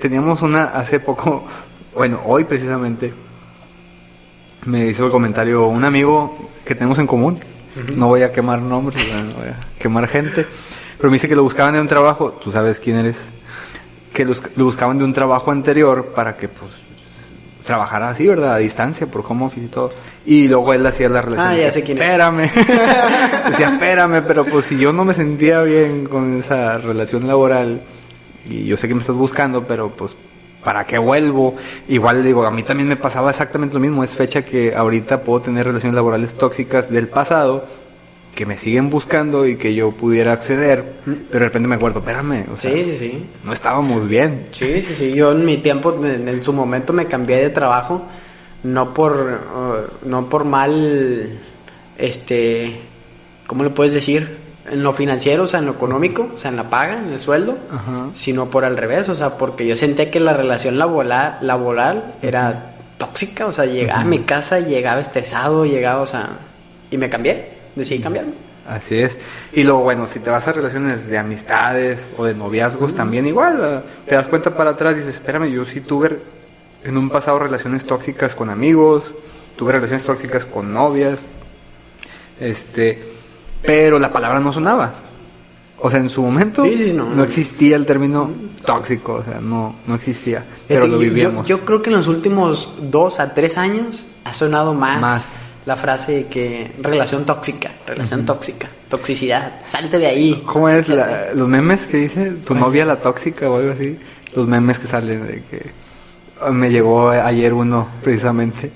teníamos 0.00 0.42
una 0.42 0.64
hace 0.64 0.98
poco, 1.00 1.44
bueno, 1.94 2.20
hoy 2.26 2.44
precisamente 2.44 3.14
me 4.68 4.86
hizo 4.86 5.06
el 5.06 5.10
comentario 5.10 5.66
un 5.66 5.84
amigo 5.84 6.50
que 6.64 6.74
tenemos 6.74 6.98
en 6.98 7.06
común. 7.06 7.38
No 7.96 8.08
voy 8.08 8.22
a 8.22 8.32
quemar 8.32 8.60
nombres, 8.60 9.06
no 9.12 9.34
voy 9.34 9.48
a 9.48 9.60
quemar 9.78 10.08
gente, 10.08 10.44
pero 10.96 11.10
me 11.10 11.16
dice 11.16 11.28
que 11.28 11.36
lo 11.36 11.42
buscaban 11.42 11.74
de 11.74 11.80
un 11.80 11.86
trabajo, 11.86 12.32
tú 12.32 12.50
sabes 12.50 12.80
quién 12.80 12.96
eres, 12.96 13.16
que 14.12 14.24
lo 14.24 14.64
buscaban 14.64 14.98
de 14.98 15.04
un 15.04 15.12
trabajo 15.12 15.52
anterior 15.52 16.06
para 16.14 16.36
que 16.36 16.48
pues 16.48 16.72
trabajara 17.64 18.10
así, 18.10 18.26
¿verdad? 18.26 18.54
A 18.54 18.58
distancia, 18.58 19.06
por 19.06 19.24
home 19.28 19.44
office 19.46 19.66
y 19.66 19.68
todo. 19.68 19.92
Y 20.26 20.48
luego 20.48 20.72
él 20.72 20.84
hacía 20.86 21.08
la 21.08 21.20
relación. 21.20 21.46
Ah, 21.46 21.56
ya 21.56 21.70
sé 21.70 21.82
quién 21.82 21.98
es. 21.98 22.04
Espérame. 22.04 22.50
Decía, 23.50 23.68
espérame, 23.68 24.22
pero 24.26 24.44
pues 24.44 24.64
si 24.64 24.78
yo 24.78 24.92
no 24.92 25.04
me 25.04 25.14
sentía 25.14 25.62
bien 25.62 26.06
con 26.06 26.38
esa 26.38 26.78
relación 26.78 27.26
laboral 27.26 27.82
y 28.48 28.64
yo 28.64 28.76
sé 28.76 28.88
que 28.88 28.94
me 28.94 29.00
estás 29.00 29.16
buscando, 29.16 29.66
pero 29.66 29.90
pues 29.90 30.14
¿para 30.62 30.84
qué 30.84 30.98
vuelvo? 30.98 31.54
Igual 31.88 32.22
digo, 32.22 32.44
a 32.44 32.50
mí 32.50 32.62
también 32.62 32.88
me 32.88 32.96
pasaba 32.96 33.30
exactamente 33.30 33.74
lo 33.74 33.80
mismo. 33.80 34.04
Es 34.04 34.10
fecha 34.10 34.44
que 34.44 34.74
ahorita 34.74 35.22
puedo 35.22 35.42
tener 35.42 35.66
relaciones 35.66 35.94
laborales 35.94 36.34
tóxicas 36.34 36.90
del 36.90 37.08
pasado 37.08 37.66
que 38.34 38.46
me 38.46 38.56
siguen 38.56 38.88
buscando 38.88 39.46
y 39.46 39.56
que 39.56 39.74
yo 39.74 39.90
pudiera 39.90 40.32
acceder, 40.32 40.84
pero 41.04 41.16
de 41.28 41.38
repente 41.40 41.68
me 41.68 41.74
acuerdo, 41.74 41.98
espérame, 41.98 42.46
o 42.52 42.56
sea, 42.56 42.72
sí, 42.72 42.84
sí, 42.84 42.96
sí. 42.96 43.26
no 43.42 43.52
estábamos 43.52 44.06
bien. 44.06 44.44
Sí, 44.52 44.80
sí, 44.80 44.94
sí. 44.96 45.12
Yo 45.12 45.32
en 45.32 45.44
mi 45.44 45.56
tiempo, 45.56 45.92
en, 46.04 46.28
en 46.28 46.40
su 46.40 46.52
momento, 46.52 46.92
me 46.92 47.06
cambié 47.06 47.38
de 47.38 47.50
trabajo, 47.50 48.06
no 48.62 48.94
por, 48.94 49.12
uh, 49.12 50.08
no 50.08 50.28
por 50.28 50.44
mal, 50.44 51.36
este, 51.96 52.80
¿cómo 53.48 53.64
le 53.64 53.70
puedes 53.70 53.92
decir? 53.92 54.37
En 54.70 54.82
lo 54.82 54.92
financiero, 54.92 55.44
o 55.44 55.46
sea, 55.46 55.60
en 55.60 55.66
lo 55.66 55.72
económico, 55.72 56.30
o 56.34 56.38
sea, 56.38 56.50
en 56.50 56.56
la 56.56 56.70
paga, 56.70 56.98
en 56.98 57.12
el 57.12 57.20
sueldo, 57.20 57.58
Ajá. 57.70 58.08
sino 58.14 58.50
por 58.50 58.64
al 58.64 58.76
revés, 58.76 59.08
o 59.08 59.14
sea, 59.14 59.38
porque 59.38 59.66
yo 59.66 59.76
sentía 59.76 60.10
que 60.10 60.20
la 60.20 60.32
relación 60.32 60.78
laboral, 60.78 61.38
laboral 61.40 62.14
era 62.22 62.74
tóxica, 62.98 63.46
o 63.46 63.52
sea, 63.52 63.64
llegaba 63.64 64.00
a 64.00 64.04
mi 64.04 64.20
casa, 64.20 64.60
llegaba 64.60 65.00
estresado, 65.00 65.64
llegaba, 65.64 66.02
o 66.02 66.06
sea, 66.06 66.30
y 66.90 66.96
me 66.96 67.08
cambié, 67.08 67.50
decidí 67.74 68.00
cambiarme. 68.00 68.32
Así 68.68 68.98
es. 69.00 69.16
Y 69.54 69.62
luego, 69.62 69.80
bueno, 69.80 70.06
si 70.06 70.20
te 70.20 70.28
vas 70.28 70.46
a 70.46 70.52
relaciones 70.52 71.08
de 71.08 71.16
amistades 71.16 72.06
o 72.18 72.26
de 72.26 72.34
noviazgos, 72.34 72.94
también 72.94 73.26
igual. 73.26 73.82
Te 74.06 74.14
das 74.14 74.26
cuenta 74.26 74.54
para 74.54 74.70
atrás 74.70 74.92
y 74.92 74.96
dices, 74.96 75.14
espérame, 75.14 75.50
yo 75.50 75.64
sí 75.64 75.80
tuve 75.80 76.18
en 76.84 76.96
un 76.98 77.08
pasado 77.08 77.38
relaciones 77.38 77.86
tóxicas 77.86 78.34
con 78.34 78.50
amigos, 78.50 79.14
tuve 79.56 79.72
relaciones 79.72 80.04
tóxicas 80.04 80.44
con 80.44 80.72
novias, 80.72 81.20
este, 82.40 83.02
pero 83.62 83.98
la 83.98 84.12
palabra 84.12 84.40
no 84.40 84.52
sonaba. 84.52 84.94
O 85.80 85.90
sea, 85.90 86.00
en 86.00 86.10
su 86.10 86.22
momento 86.22 86.64
Sí, 86.64 86.76
sí, 86.90 86.92
no, 86.92 87.22
existía 87.22 87.76
el 87.76 87.86
término 87.86 88.30
tóxico, 88.64 89.14
o 89.14 89.22
sea, 89.24 89.40
no, 89.40 89.76
no 89.86 89.94
existía, 89.94 90.44
pero 90.66 90.86
lo 90.88 90.94
yo- 90.94 90.98
vivíamos. 90.98 91.46
Yo, 91.46 91.60
creo 91.64 91.80
que 91.82 91.90
en 91.90 91.96
los 91.96 92.08
últimos 92.08 92.72
dos 92.82 93.20
a 93.20 93.32
tres 93.32 93.56
años 93.56 94.04
ha 94.24 94.34
sonado 94.34 94.74
más, 94.74 95.00
Más. 95.00 95.26
la 95.66 95.76
frase 95.76 96.12
de 96.12 96.26
que 96.26 96.72
relación 96.82 97.24
tóxica, 97.24 97.70
relación 97.86 98.24
tóxica, 98.26 98.68
toxicidad, 98.90 99.60
salte 99.64 99.98
de 99.98 100.06
ahí. 100.08 100.42
¿Cómo 100.46 100.68
es 100.68 100.88
la- 100.88 101.32
los 101.34 101.46
memes 101.46 101.86
que 101.86 101.98
dice 101.98 102.32
tu 102.44 102.54
novia 102.56 102.84
la 102.84 102.96
tóxica 102.96 103.48
o 103.48 103.56
algo 103.58 103.70
así? 103.72 103.96
Los 104.34 104.48
memes 104.48 104.80
que 104.80 104.88
salen 104.88 105.26
de 105.28 105.42
que 105.48 105.70
ah, 106.42 106.50
me 106.50 106.70
llegó 106.70 107.10
ayer 107.10 107.54
uno 107.54 107.86
precisamente 108.02 108.72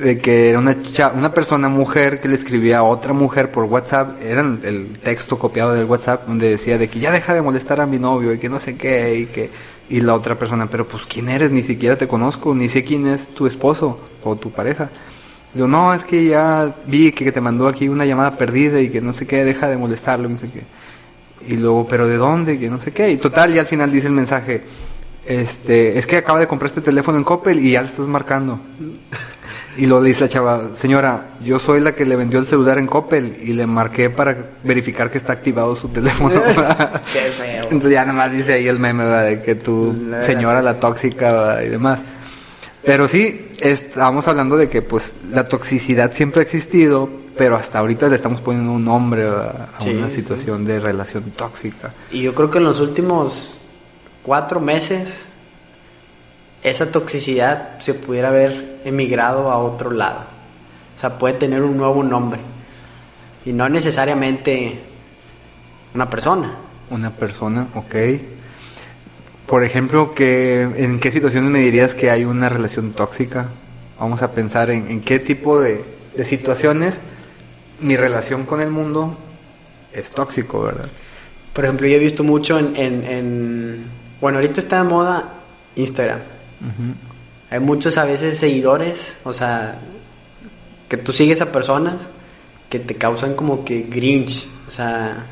de 0.00 0.18
que 0.18 0.48
era 0.50 0.58
una 0.58 0.76
una 1.14 1.32
persona 1.34 1.68
mujer 1.68 2.20
que 2.20 2.28
le 2.28 2.34
escribía 2.34 2.78
a 2.78 2.82
otra 2.82 3.12
mujer 3.12 3.50
por 3.50 3.64
WhatsApp, 3.64 4.20
era 4.22 4.40
el- 4.40 4.58
el 4.64 4.98
texto 5.02 5.38
copiado 5.38 5.72
del 5.74 5.84
WhatsApp 5.84 6.26
donde 6.26 6.48
decía 6.50 6.78
de 6.78 6.88
que 6.88 6.98
ya 7.00 7.12
deja 7.12 7.34
de 7.34 7.42
molestar 7.42 7.80
a 7.80 7.86
mi 7.86 7.98
novio 7.98 8.32
y 8.32 8.38
que 8.38 8.48
no 8.48 8.58
sé 8.58 8.76
qué 8.76 9.14
y 9.20 9.26
que 9.26 9.50
y 9.88 10.00
la 10.00 10.14
otra 10.14 10.38
persona, 10.38 10.68
pero 10.70 10.86
pues 10.86 11.04
quién 11.04 11.28
eres, 11.28 11.50
ni 11.50 11.62
siquiera 11.64 11.96
te 11.96 12.06
conozco, 12.06 12.54
ni 12.54 12.68
sé 12.68 12.84
quién 12.84 13.06
es 13.08 13.26
tu 13.28 13.46
esposo 13.46 13.98
o 14.22 14.36
tu 14.36 14.50
pareja. 14.52 14.88
Digo, 15.52 15.66
no, 15.66 15.92
es 15.92 16.04
que 16.04 16.26
ya 16.26 16.76
vi 16.86 17.10
que 17.10 17.32
te 17.32 17.40
mandó 17.40 17.66
aquí 17.66 17.88
una 17.88 18.06
llamada 18.06 18.36
perdida 18.38 18.80
y 18.80 18.88
que 18.88 19.00
no 19.00 19.12
sé 19.12 19.26
qué, 19.26 19.44
deja 19.44 19.68
de 19.68 19.76
molestarlo, 19.76 20.28
no 20.28 20.38
sé 20.38 20.48
qué. 20.48 20.62
Y 21.52 21.56
luego, 21.56 21.88
pero 21.88 22.06
¿de 22.06 22.16
dónde? 22.18 22.56
Que 22.56 22.70
no 22.70 22.80
sé 22.80 22.92
qué. 22.92 23.10
Y 23.10 23.16
total, 23.16 23.52
y 23.52 23.58
al 23.58 23.66
final 23.66 23.90
dice 23.90 24.06
el 24.06 24.12
mensaje, 24.12 24.62
este, 25.26 25.98
es 25.98 26.06
que 26.06 26.18
acaba 26.18 26.38
de 26.38 26.46
comprar 26.46 26.68
este 26.68 26.82
teléfono 26.82 27.18
en 27.18 27.24
Coppel 27.24 27.58
y 27.58 27.72
ya 27.72 27.82
le 27.82 27.88
estás 27.88 28.06
marcando. 28.06 28.60
Y 29.80 29.86
luego 29.86 30.02
le 30.02 30.08
dice 30.08 30.24
la 30.24 30.28
chava, 30.28 30.60
señora, 30.74 31.28
yo 31.42 31.58
soy 31.58 31.80
la 31.80 31.92
que 31.94 32.04
le 32.04 32.14
vendió 32.14 32.38
el 32.38 32.44
celular 32.44 32.76
en 32.78 32.86
Coppel 32.86 33.34
y 33.42 33.54
le 33.54 33.66
marqué 33.66 34.10
para 34.10 34.36
verificar 34.62 35.10
que 35.10 35.16
está 35.16 35.32
activado 35.32 35.74
su 35.74 35.88
teléfono. 35.88 36.38
Entonces 37.70 37.90
ya 37.90 38.04
nada 38.04 38.12
más 38.12 38.30
dice 38.32 38.52
ahí 38.52 38.68
el 38.68 38.78
meme 38.78 39.04
¿verdad? 39.04 39.24
de 39.24 39.40
que 39.40 39.54
tu 39.54 39.96
señora 40.26 40.60
la 40.60 40.78
tóxica 40.78 41.32
¿verdad? 41.32 41.62
y 41.62 41.68
demás. 41.68 41.98
Pero 42.84 43.08
sí, 43.08 43.48
estamos 43.60 44.28
hablando 44.28 44.58
de 44.58 44.68
que 44.68 44.82
pues 44.82 45.14
la 45.32 45.48
toxicidad 45.48 46.12
siempre 46.12 46.40
ha 46.40 46.44
existido, 46.44 47.08
pero 47.38 47.56
hasta 47.56 47.78
ahorita 47.78 48.06
le 48.08 48.16
estamos 48.16 48.42
poniendo 48.42 48.72
un 48.72 48.84
nombre 48.84 49.28
a 49.28 49.68
Sí, 49.80 49.90
una 49.94 50.08
sí. 50.08 50.16
situación 50.16 50.66
de 50.66 50.78
relación 50.78 51.24
tóxica. 51.30 51.94
Y 52.10 52.20
yo 52.20 52.34
creo 52.34 52.50
que 52.50 52.58
en 52.58 52.64
los 52.64 52.80
últimos 52.80 53.62
cuatro 54.22 54.60
meses 54.60 55.24
esa 56.62 56.90
toxicidad 56.92 57.78
se 57.78 57.94
pudiera 57.94 58.28
haber 58.28 58.80
emigrado 58.84 59.50
a 59.50 59.58
otro 59.58 59.90
lado. 59.90 60.20
O 60.96 61.00
sea, 61.00 61.18
puede 61.18 61.34
tener 61.34 61.62
un 61.62 61.76
nuevo 61.76 62.02
nombre. 62.02 62.40
Y 63.46 63.52
no 63.52 63.68
necesariamente 63.68 64.78
una 65.94 66.10
persona. 66.10 66.54
Una 66.90 67.10
persona, 67.10 67.68
ok. 67.74 67.94
Por 69.46 69.64
ejemplo, 69.64 70.14
que, 70.14 70.62
¿en 70.62 71.00
qué 71.00 71.10
situaciones 71.10 71.50
me 71.50 71.60
dirías 71.60 71.94
que 71.94 72.10
hay 72.10 72.24
una 72.24 72.48
relación 72.48 72.92
tóxica? 72.92 73.48
Vamos 73.98 74.22
a 74.22 74.32
pensar 74.32 74.70
en, 74.70 74.88
en 74.88 75.00
qué 75.00 75.18
tipo 75.18 75.60
de, 75.60 75.84
de 76.16 76.24
situaciones 76.24 77.00
mi 77.80 77.96
relación 77.96 78.44
con 78.44 78.60
el 78.60 78.70
mundo 78.70 79.16
es 79.92 80.10
tóxico, 80.10 80.60
¿verdad? 80.62 80.88
Por 81.54 81.64
ejemplo, 81.64 81.86
yo 81.86 81.96
he 81.96 81.98
visto 81.98 82.22
mucho 82.22 82.58
en... 82.58 82.76
en- 82.76 83.04
en- 83.04 83.84
bueno, 84.20 84.36
ahorita 84.38 84.60
está 84.60 84.82
de 84.82 84.88
moda 84.88 85.32
Instagram. 85.76 86.20
Hay 87.50 87.60
muchos 87.60 87.96
a 87.98 88.04
veces 88.04 88.38
seguidores, 88.38 89.14
o 89.24 89.32
sea, 89.32 89.78
que 90.88 90.96
tú 90.96 91.12
sigues 91.12 91.40
a 91.40 91.50
personas 91.52 91.94
que 92.68 92.78
te 92.78 92.94
causan 92.96 93.34
como 93.34 93.64
que 93.64 93.86
grinch, 93.90 94.46
o 94.68 94.70
sea, 94.70 95.26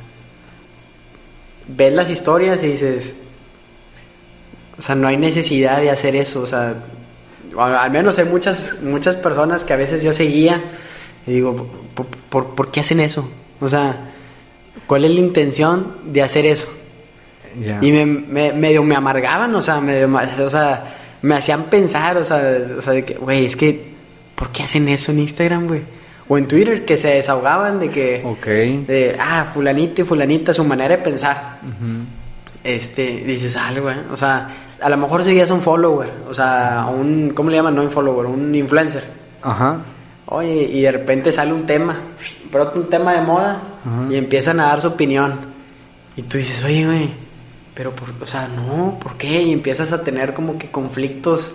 ves 1.68 1.92
las 1.92 2.11
historias 2.11 2.62
y 2.62 2.68
dices, 2.73 3.14
o 4.78 4.82
sea, 4.82 4.94
no 4.94 5.06
hay 5.08 5.16
necesidad 5.16 5.80
de 5.80 5.90
hacer 5.90 6.16
eso, 6.16 6.42
o 6.42 6.47
sea, 6.47 6.75
al 7.58 7.90
menos 7.90 8.18
hay 8.18 8.25
muchas 8.25 8.76
muchas 8.82 9.16
personas 9.16 9.64
que 9.64 9.73
a 9.73 9.76
veces 9.76 10.02
yo 10.02 10.12
seguía 10.14 10.61
y 11.26 11.32
digo, 11.32 11.68
¿por, 11.94 12.06
por, 12.06 12.54
por 12.54 12.70
qué 12.70 12.80
hacen 12.80 13.00
eso? 13.00 13.28
O 13.61 13.68
sea, 13.68 14.11
¿cuál 14.87 15.04
es 15.04 15.11
la 15.12 15.20
intención 15.20 15.97
de 16.06 16.23
hacer 16.23 16.47
eso? 16.47 16.68
Y 17.82 17.92
me, 17.92 18.06
me- 18.06 18.52
medio 18.52 18.82
me 18.82 18.94
amargaban, 18.94 19.54
o 19.54 19.62
sea, 19.62 19.80
medio, 19.80 20.08
o 20.44 20.50
sea, 20.50 20.97
me 21.22 21.34
hacían 21.34 21.64
pensar, 21.64 22.16
o 22.16 22.25
sea, 22.25 22.42
o 22.78 22.82
sea, 22.82 22.92
de 22.92 23.04
que, 23.04 23.14
güey, 23.14 23.46
es 23.46 23.56
que, 23.56 23.92
¿por 24.34 24.50
qué 24.50 24.62
hacen 24.64 24.88
eso 24.88 25.12
en 25.12 25.20
Instagram, 25.20 25.66
güey? 25.66 25.82
O 26.28 26.37
en 26.37 26.46
Twitter, 26.46 26.84
que 26.84 26.96
se 26.98 27.08
desahogaban 27.08 27.80
de 27.80 27.90
que, 27.90 28.22
Ok. 28.25 28.46
de, 28.87 29.16
ah, 29.18 29.46
fulanito 29.52 30.02
y 30.02 30.04
fulanita, 30.04 30.52
su 30.52 30.64
manera 30.64 30.96
de 30.96 31.02
pensar. 31.02 31.58
Este, 32.64 33.22
dices, 33.25 33.56
algo, 33.56 33.84
güey, 33.84 33.96
o 34.12 34.16
sea, 34.16 34.48
a 34.80 34.88
lo 34.90 34.96
mejor 34.96 35.25
seguías 35.25 35.50
un 35.50 35.60
follower, 35.62 36.10
o 36.28 36.34
sea, 36.34 36.87
un, 36.94 37.30
¿cómo 37.34 37.50
le 37.50 37.56
llaman? 37.56 37.75
No 37.75 37.82
un 37.82 37.90
follower, 37.90 38.26
un 38.26 38.54
influencer. 38.54 39.04
Ajá. 39.42 39.78
Oye, 40.26 40.64
y 40.70 40.82
de 40.82 40.92
repente 40.92 41.32
sale 41.32 41.52
un 41.54 41.64
tema, 41.64 41.96
brota 42.52 42.78
un 42.78 42.90
tema 42.90 43.14
de 43.14 43.22
moda 43.22 43.62
Ajá. 43.87 44.06
y 44.12 44.16
empiezan 44.16 44.60
a 44.60 44.64
dar 44.66 44.80
su 44.82 44.88
opinión. 44.88 45.32
Y 46.16 46.22
tú 46.22 46.37
dices, 46.37 46.62
oye, 46.64 46.84
güey, 46.84 47.10
pero, 47.78 47.92
por, 47.92 48.08
o 48.20 48.26
sea, 48.26 48.49
no, 48.49 48.99
¿por 49.00 49.16
qué? 49.16 49.40
Y 49.40 49.52
empiezas 49.52 49.92
a 49.92 50.02
tener 50.02 50.35
como 50.35 50.58
que 50.58 50.68
conflictos 50.68 51.52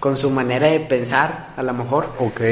con 0.00 0.18
su 0.18 0.28
manera 0.28 0.68
de 0.68 0.80
pensar, 0.80 1.54
a 1.56 1.62
lo 1.62 1.72
mejor. 1.72 2.10
Ok. 2.18 2.42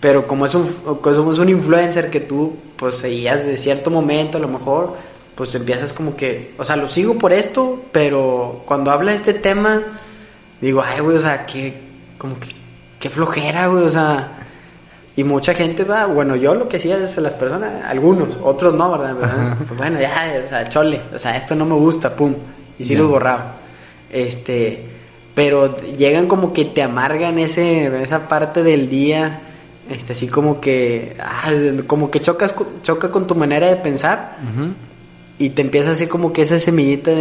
Pero 0.00 0.26
como 0.26 0.44
es 0.44 0.56
un, 0.56 0.66
como 1.00 1.32
es 1.32 1.38
un 1.38 1.50
influencer 1.50 2.10
que 2.10 2.18
tú, 2.18 2.56
pues, 2.74 2.96
seguías 2.96 3.46
de 3.46 3.56
cierto 3.58 3.92
momento, 3.92 4.38
a 4.38 4.40
lo 4.40 4.48
mejor, 4.48 4.96
pues 5.36 5.54
empiezas 5.54 5.92
como 5.92 6.16
que, 6.16 6.56
o 6.58 6.64
sea, 6.64 6.74
lo 6.74 6.88
sigo 6.88 7.16
por 7.16 7.32
esto, 7.32 7.80
pero 7.92 8.64
cuando 8.66 8.90
habla 8.90 9.12
de 9.12 9.18
este 9.18 9.34
tema, 9.34 9.80
digo, 10.60 10.82
ay, 10.84 10.98
güey, 10.98 11.16
o 11.16 11.22
sea, 11.22 11.46
qué, 11.46 11.80
como 12.18 12.40
que, 12.40 12.48
qué 12.98 13.08
flojera, 13.08 13.68
güey, 13.68 13.84
o 13.84 13.90
sea, 13.92 14.37
y 15.18 15.24
mucha 15.24 15.52
gente, 15.52 15.82
va, 15.82 16.06
bueno, 16.06 16.36
yo 16.36 16.54
lo 16.54 16.68
que 16.68 16.76
hacía 16.76 16.96
es 16.96 17.18
a 17.18 17.20
las 17.20 17.34
personas, 17.34 17.84
algunos, 17.84 18.38
otros 18.40 18.72
no, 18.74 18.92
¿verdad? 18.96 19.14
¿verdad? 19.16 19.56
Pues 19.66 19.76
bueno, 19.76 20.00
ya, 20.00 20.32
o 20.44 20.48
sea, 20.48 20.68
chole, 20.68 21.00
o 21.12 21.18
sea, 21.18 21.36
esto 21.36 21.56
no 21.56 21.64
me 21.66 21.74
gusta, 21.74 22.14
pum, 22.14 22.34
y 22.78 22.84
sí 22.84 22.92
Ya. 22.94 23.00
los 23.00 23.08
borraba. 23.10 23.54
Este, 24.12 24.84
pero 25.34 25.76
llegan 25.82 26.28
como 26.28 26.52
que 26.52 26.66
te 26.66 26.82
amargan 26.84 27.38
ese, 27.40 27.86
esa 28.02 28.28
parte 28.28 28.62
del 28.62 28.88
día, 28.88 29.40
este, 29.90 30.12
así 30.12 30.28
como 30.28 30.60
que, 30.60 31.16
ah, 31.18 31.50
como 31.88 32.10
que 32.12 32.20
chocas, 32.20 32.54
choca 32.82 33.10
con 33.10 33.26
tu 33.26 33.34
manera 33.34 33.66
de 33.66 33.76
pensar 33.76 34.36
y 35.38 35.50
te 35.50 35.62
empieza 35.62 35.92
así 35.92 36.06
como 36.06 36.32
que 36.32 36.42
esa 36.42 36.60
semillita 36.60 37.10
de, 37.10 37.16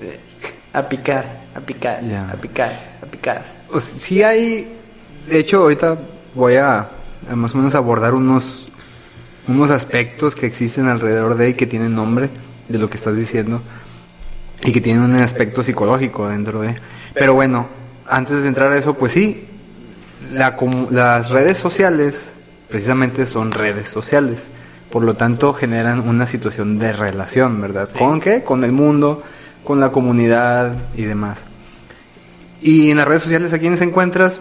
de- 0.00 0.20
a 0.72 0.88
picar, 0.88 1.40
a 1.54 1.60
picar, 1.60 2.00
a 2.32 2.34
picar, 2.36 2.72
a 3.02 3.06
picar. 3.06 3.42
O 3.70 3.78
sea, 3.80 3.98
sí 3.98 4.22
hay, 4.22 4.66
de 5.28 5.38
hecho 5.40 5.58
ahorita 5.62 5.96
voy 6.34 6.56
a, 6.56 6.88
a 7.30 7.36
más 7.36 7.54
o 7.54 7.58
menos 7.58 7.74
abordar 7.74 8.14
unos, 8.14 8.68
unos 9.48 9.70
aspectos 9.70 10.34
que 10.34 10.46
existen 10.46 10.88
alrededor 10.88 11.36
de 11.36 11.50
y 11.50 11.54
que 11.54 11.66
tienen 11.66 11.94
nombre 11.94 12.30
de 12.68 12.78
lo 12.78 12.88
que 12.88 12.96
estás 12.96 13.16
diciendo 13.16 13.62
y 14.62 14.72
que 14.72 14.80
tienen 14.80 15.02
un 15.02 15.16
aspecto 15.16 15.62
psicológico 15.62 16.28
dentro 16.28 16.60
de. 16.62 16.74
Pero 17.12 17.34
bueno, 17.34 17.66
antes 18.06 18.42
de 18.42 18.48
entrar 18.48 18.72
a 18.72 18.78
eso, 18.78 18.94
pues 18.94 19.12
sí, 19.12 19.46
la 20.32 20.56
las 20.90 21.30
redes 21.30 21.58
sociales 21.58 22.16
precisamente 22.68 23.26
son 23.26 23.52
redes 23.52 23.88
sociales. 23.88 24.38
Por 24.90 25.02
lo 25.02 25.14
tanto, 25.14 25.52
generan 25.52 26.08
una 26.08 26.26
situación 26.26 26.78
de 26.78 26.92
relación, 26.92 27.60
¿verdad? 27.60 27.90
¿Con 27.98 28.20
qué? 28.20 28.42
Con 28.42 28.64
el 28.64 28.72
mundo, 28.72 29.22
con 29.64 29.80
la 29.80 29.90
comunidad 29.90 30.72
y 30.96 31.02
demás. 31.02 31.40
Y 32.60 32.90
en 32.90 32.98
las 32.98 33.08
redes 33.08 33.24
sociales, 33.24 33.52
¿a 33.52 33.58
quiénes 33.58 33.80
encuentras? 33.80 34.40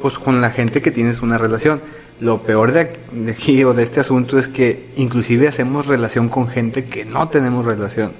Pues 0.00 0.18
con 0.18 0.40
la 0.40 0.50
gente 0.50 0.82
que 0.82 0.90
tienes 0.90 1.22
una 1.22 1.38
relación. 1.38 1.80
Lo 2.20 2.42
peor 2.42 2.72
de 2.72 2.80
aquí, 2.80 2.98
de 3.12 3.32
aquí 3.32 3.64
o 3.64 3.74
de 3.74 3.82
este 3.82 4.00
asunto 4.00 4.38
es 4.38 4.48
que 4.48 4.90
inclusive 4.96 5.48
hacemos 5.48 5.86
relación 5.86 6.28
con 6.28 6.48
gente 6.48 6.84
que 6.84 7.04
no 7.04 7.28
tenemos 7.28 7.64
relación. 7.64 8.12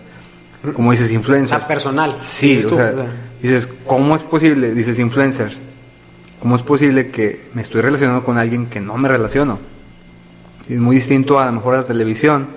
Como 0.74 0.92
dices, 0.92 1.10
influencers. 1.10 1.60
sea, 1.60 1.68
personal. 1.68 2.16
Sí, 2.18 2.56
dices 2.56 2.66
o 2.66 2.68
tú, 2.70 2.76
sea, 2.76 2.92
o 2.92 2.96
sea. 2.96 3.06
dices, 3.42 3.68
¿cómo 3.84 4.16
es 4.16 4.22
posible? 4.22 4.74
Dices, 4.74 4.98
influencers. 4.98 5.60
¿Cómo 6.40 6.56
es 6.56 6.62
posible 6.62 7.10
que 7.10 7.48
me 7.54 7.62
estoy 7.62 7.82
relacionando 7.82 8.24
con 8.24 8.38
alguien 8.38 8.66
que 8.66 8.80
no 8.80 8.96
me 8.96 9.08
relaciono? 9.08 9.58
Es 10.68 10.78
muy 10.78 10.96
distinto 10.96 11.38
a, 11.38 11.46
lo 11.46 11.52
mejor 11.52 11.74
a 11.74 11.78
la 11.78 11.86
televisión, 11.86 12.48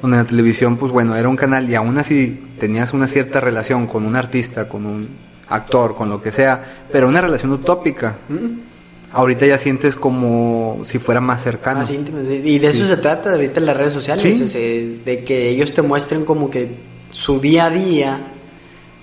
donde 0.00 0.18
en 0.18 0.22
la 0.24 0.28
televisión, 0.28 0.76
pues 0.76 0.92
bueno, 0.92 1.16
era 1.16 1.28
un 1.28 1.36
canal 1.36 1.68
y 1.68 1.74
aún 1.74 1.98
así 1.98 2.40
tenías 2.58 2.92
una 2.92 3.06
cierta 3.06 3.40
relación 3.40 3.86
con 3.86 4.06
un 4.06 4.16
artista, 4.16 4.68
con 4.68 4.86
un 4.86 5.08
actor, 5.50 5.94
con 5.94 6.08
lo 6.08 6.22
que 6.22 6.32
sea, 6.32 6.84
pero 6.90 7.06
una 7.08 7.20
relación 7.20 7.52
utópica. 7.52 8.16
¿Mm? 8.28 8.70
Ahorita 9.12 9.44
ya 9.44 9.58
sientes 9.58 9.96
como 9.96 10.82
si 10.84 10.98
fuera 11.00 11.20
más 11.20 11.42
cercano. 11.42 11.80
Más 11.80 11.90
íntimo. 11.90 12.20
Y 12.20 12.58
de 12.60 12.68
eso 12.70 12.86
se 12.86 12.96
trata 12.96 13.32
ahorita 13.32 13.58
en 13.60 13.66
las 13.66 13.76
redes 13.76 13.92
sociales, 13.92 14.22
Sí. 14.22 14.42
o 14.42 14.46
sea, 14.46 14.60
de 14.60 15.24
que 15.26 15.48
ellos 15.48 15.72
te 15.72 15.82
muestren 15.82 16.24
como 16.24 16.48
que 16.48 16.70
su 17.10 17.40
día 17.40 17.66
a 17.66 17.70
día 17.70 18.18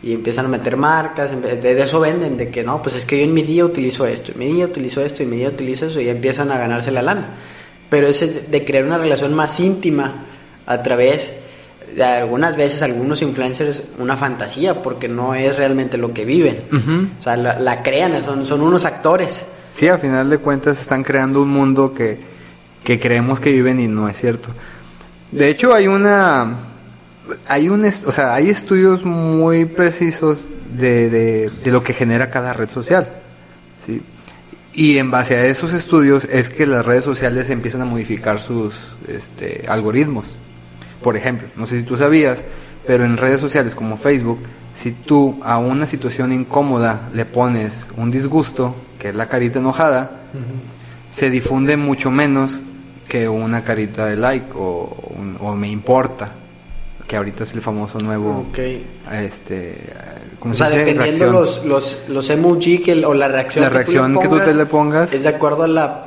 y 0.02 0.14
empiezan 0.14 0.46
a 0.46 0.48
meter 0.48 0.78
marcas, 0.78 1.32
de 1.42 1.82
eso 1.82 2.00
venden, 2.00 2.38
de 2.38 2.50
que 2.50 2.64
no, 2.64 2.82
pues 2.82 2.96
es 2.96 3.04
que 3.04 3.18
yo 3.18 3.26
en 3.26 3.34
mi 3.34 3.42
día 3.42 3.66
utilizo 3.66 4.06
esto, 4.06 4.32
en 4.32 4.40
mi 4.40 4.46
día 4.48 4.66
utilizo 4.66 5.02
esto, 5.04 5.24
y 5.24 5.26
en 5.26 5.30
mi 5.32 5.38
día 5.38 5.50
utilizo 5.50 5.88
eso, 5.88 6.00
y 6.00 6.06
ya 6.06 6.12
empiezan 6.12 6.52
a 6.52 6.58
ganarse 6.58 6.92
la 6.92 7.02
lana. 7.02 7.32
Pero 7.90 8.08
ese 8.08 8.28
de- 8.50 8.64
crear 8.64 8.86
una 8.86 8.98
relación 8.98 9.34
más 9.34 9.60
íntima 9.60 10.24
a 10.66 10.84
través 10.84 11.38
algunas 12.02 12.56
veces 12.56 12.82
algunos 12.82 13.22
influencers 13.22 13.86
una 13.98 14.18
fantasía 14.18 14.82
porque 14.84 15.08
no 15.08 15.34
es 15.34 15.56
realmente 15.56 15.98
lo 15.98 16.14
que 16.14 16.26
viven. 16.26 16.64
O 17.20 17.22
sea, 17.22 17.38
la, 17.38 17.60
la 17.60 17.82
crean, 17.82 18.24
son, 18.24 18.46
son 18.46 18.62
unos 18.62 18.86
actores. 18.86 19.44
Sí, 19.76 19.88
a 19.88 19.98
final 19.98 20.30
de 20.30 20.40
cuentas 20.40 20.80
están 20.82 21.04
creando 21.04 21.42
un 21.42 21.50
mundo 21.50 21.94
que, 21.94 22.18
que 22.84 23.00
creemos 23.00 23.40
que 23.40 23.52
viven 23.52 23.80
y 23.80 23.88
no 23.88 24.10
es 24.10 24.18
cierto. 24.18 24.50
De 25.32 25.50
hecho, 25.50 25.74
hay 25.74 25.88
una, 25.88 26.56
hay 27.48 27.70
un, 27.70 27.86
o 27.86 28.12
sea, 28.12 28.34
hay 28.34 28.50
estudios 28.50 29.04
muy 29.04 29.66
precisos 29.66 30.46
de, 30.78 31.10
de, 31.10 31.52
de 31.64 31.72
lo 31.72 31.84
que 31.84 31.94
genera 31.94 32.30
cada 32.30 32.54
red 32.54 32.70
social, 32.70 33.08
¿sí? 33.86 34.02
Y 34.74 35.00
en 35.00 35.10
base 35.10 35.36
a 35.36 35.46
esos 35.46 35.74
estudios 35.74 36.26
es 36.26 36.50
que 36.50 36.68
las 36.68 36.86
redes 36.86 37.04
sociales 37.04 37.50
empiezan 37.50 37.82
a 37.82 37.86
modificar 37.86 38.40
sus 38.40 38.76
este, 39.08 39.64
algoritmos. 39.68 40.26
Por 41.02 41.16
ejemplo, 41.18 41.48
no 41.56 41.68
sé 41.68 41.78
si 41.80 41.84
tú 41.84 41.98
sabías, 41.98 42.44
pero 42.86 43.06
en 43.06 43.18
redes 43.18 43.40
sociales 43.42 43.76
como 43.76 43.98
Facebook, 43.98 44.40
si 44.76 44.92
tú 44.92 45.40
a 45.44 45.58
una 45.58 45.86
situación 45.86 46.32
incómoda 46.34 47.10
le 47.14 47.26
pones 47.26 47.86
un 47.98 48.12
disgusto, 48.12 48.76
que 49.00 49.10
es 49.10 49.16
la 49.16 49.28
carita 49.28 49.60
enojada, 49.60 50.12
se 51.10 51.30
difunde 51.30 51.78
mucho 51.78 52.12
menos 52.12 52.54
que 53.08 53.28
una 53.30 53.64
carita 53.64 54.06
de 54.06 54.16
like 54.18 54.48
o, 54.56 54.96
un- 55.18 55.38
o 55.40 55.56
me 55.56 55.70
importa, 55.70 56.30
que 57.08 57.16
ahorita 57.16 57.46
es 57.46 57.54
el 57.54 57.62
famoso 57.62 57.98
nuevo, 58.00 58.46
Ok. 58.50 58.60
este, 59.14 59.78
¿cómo 60.40 60.54
O 60.54 60.56
se 60.58 60.64
dice? 60.66 60.78
dependiendo 60.80 61.32
Reacción. 61.32 61.32
los, 61.34 61.66
los, 61.66 62.10
los 62.10 62.30
emoji 62.30 62.80
que, 62.80 63.06
o 63.06 63.14
la 63.14 63.28
reacción, 63.30 63.64
La 63.64 63.70
reacción 63.70 64.20
que 64.20 64.28
tú 64.28 64.38
te 64.40 64.54
le 64.54 64.66
pongas. 64.66 65.14
es 65.14 65.24
de 65.24 65.30
acuerdo 65.30 65.64
a 65.64 65.68
la 65.70 66.07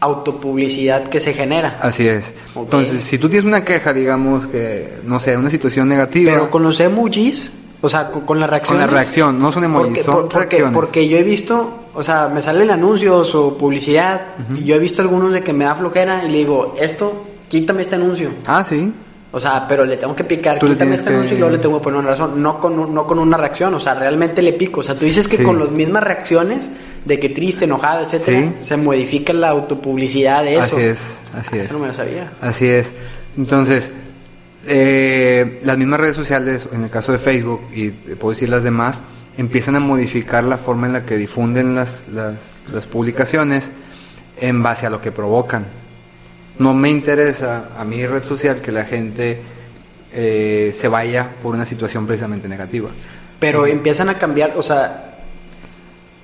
autopublicidad 0.00 1.04
que 1.08 1.20
se 1.20 1.32
genera. 1.34 1.78
Así 1.82 2.08
es. 2.08 2.24
Entonces, 2.54 3.02
si 3.04 3.18
tú 3.18 3.28
tienes 3.28 3.44
una 3.46 3.64
queja, 3.64 3.92
digamos 3.92 4.46
que, 4.46 4.98
no 5.04 5.20
sé, 5.20 5.36
una 5.36 5.50
situación 5.50 5.88
negativa, 5.88 6.32
Pero 6.32 6.50
con 6.50 6.62
los 6.62 6.80
emojis, 6.80 7.50
o 7.80 7.88
sea, 7.88 8.10
con, 8.10 8.22
con 8.22 8.40
la 8.40 8.46
reacción. 8.46 8.78
Con 8.78 8.86
la 8.86 8.92
reacción, 8.92 9.38
no 9.40 9.52
son 9.52 9.64
emojis, 9.64 9.88
porque, 9.88 10.02
son 10.02 10.14
por- 10.14 10.22
porque, 10.28 10.38
reacciones. 10.56 10.74
porque 10.74 11.08
yo 11.08 11.18
he 11.18 11.22
visto, 11.22 11.84
o 11.94 12.02
sea, 12.02 12.28
me 12.28 12.42
salen 12.42 12.70
anuncios 12.70 13.34
o 13.34 13.56
publicidad, 13.56 14.22
y 14.56 14.64
yo 14.64 14.74
he 14.76 14.78
visto 14.78 15.02
algunos 15.02 15.32
de 15.32 15.42
que 15.42 15.52
me 15.52 15.64
da 15.64 15.74
flojera 15.74 16.24
y 16.24 16.30
le 16.30 16.38
digo, 16.38 16.74
esto, 16.80 17.24
quítame 17.48 17.82
este 17.82 17.94
anuncio. 17.96 18.30
ah, 18.46 18.64
sí, 18.68 18.92
O 19.32 19.40
sea, 19.40 19.64
pero 19.68 19.84
le 19.84 19.96
tengo 19.96 20.14
que 20.16 20.24
picar, 20.24 20.58
Tú 20.58 20.66
quítame 20.66 20.96
este 20.96 21.08
que- 21.10 21.14
anuncio 21.14 21.36
y 21.36 21.38
luego 21.38 21.54
le 21.54 21.62
tengo 21.62 21.78
que 21.78 21.84
poner 21.84 22.00
una 22.00 22.10
razón, 22.10 22.42
no 22.42 22.58
con, 22.58 22.78
un- 22.78 22.92
no 22.94 23.06
con 23.06 23.18
una 23.20 23.36
reacción, 23.36 23.72
o 23.74 23.80
sea, 23.80 23.94
realmente 23.94 24.42
le 24.42 24.52
pico. 24.54 24.80
O 24.80 24.82
sea, 24.82 24.96
tú 24.96 25.04
dices 25.04 25.28
que 25.28 25.36
Sí. 25.36 25.42
con 25.44 25.58
las 25.58 25.70
mismas 25.70 26.02
reacciones, 26.02 26.68
de 27.04 27.18
que 27.18 27.28
triste, 27.30 27.64
enojado, 27.64 28.04
etcétera, 28.04 28.40
Sí. 28.40 28.52
se 28.60 28.76
modifica 28.76 29.32
la 29.32 29.48
autopublicidad 29.50 30.42
de 30.44 30.54
eso. 30.56 30.76
así 30.76 30.80
es, 30.80 30.98
así 31.34 31.48
Ah, 31.52 31.56
es. 31.56 31.62
Eso 31.64 31.72
no 31.74 31.78
me 31.78 31.86
lo 31.88 31.94
sabía. 31.94 32.32
Así 32.40 32.66
es. 32.66 32.92
Entonces, 33.38 33.90
eh, 34.66 35.60
las 35.64 35.78
mismas 35.78 36.00
redes 36.00 36.16
sociales, 36.16 36.68
en 36.72 36.84
el 36.84 36.90
caso 36.90 37.12
de 37.12 37.18
Facebook 37.18 37.60
y 37.74 37.88
puedo 37.90 38.32
decir 38.34 38.48
las 38.48 38.62
demás, 38.62 38.96
empiezan 39.38 39.76
a 39.76 39.80
modificar 39.80 40.44
la 40.44 40.58
forma 40.58 40.86
en 40.88 40.92
la 40.92 41.06
que 41.06 41.16
difunden 41.16 41.74
las, 41.74 42.02
las, 42.12 42.34
las 42.72 42.86
publicaciones 42.86 43.70
en 44.38 44.62
base 44.62 44.86
a 44.86 44.90
lo 44.90 45.00
que 45.00 45.12
provocan. 45.12 45.64
No 46.60 46.74
me 46.74 46.88
interesa 46.90 47.70
a 47.76 47.84
mi 47.84 48.06
red 48.06 48.22
social 48.22 48.60
que 48.60 48.70
la 48.70 48.84
gente 48.84 49.40
eh, 50.12 50.72
se 50.74 50.88
vaya 50.88 51.30
por 51.42 51.54
una 51.54 51.64
situación 51.66 52.06
precisamente 52.06 52.46
negativa. 52.48 52.90
Pero 53.38 53.66
empiezan 53.66 54.08
a 54.10 54.18
cambiar, 54.18 54.52
o 54.56 54.62
sea, 54.62 55.16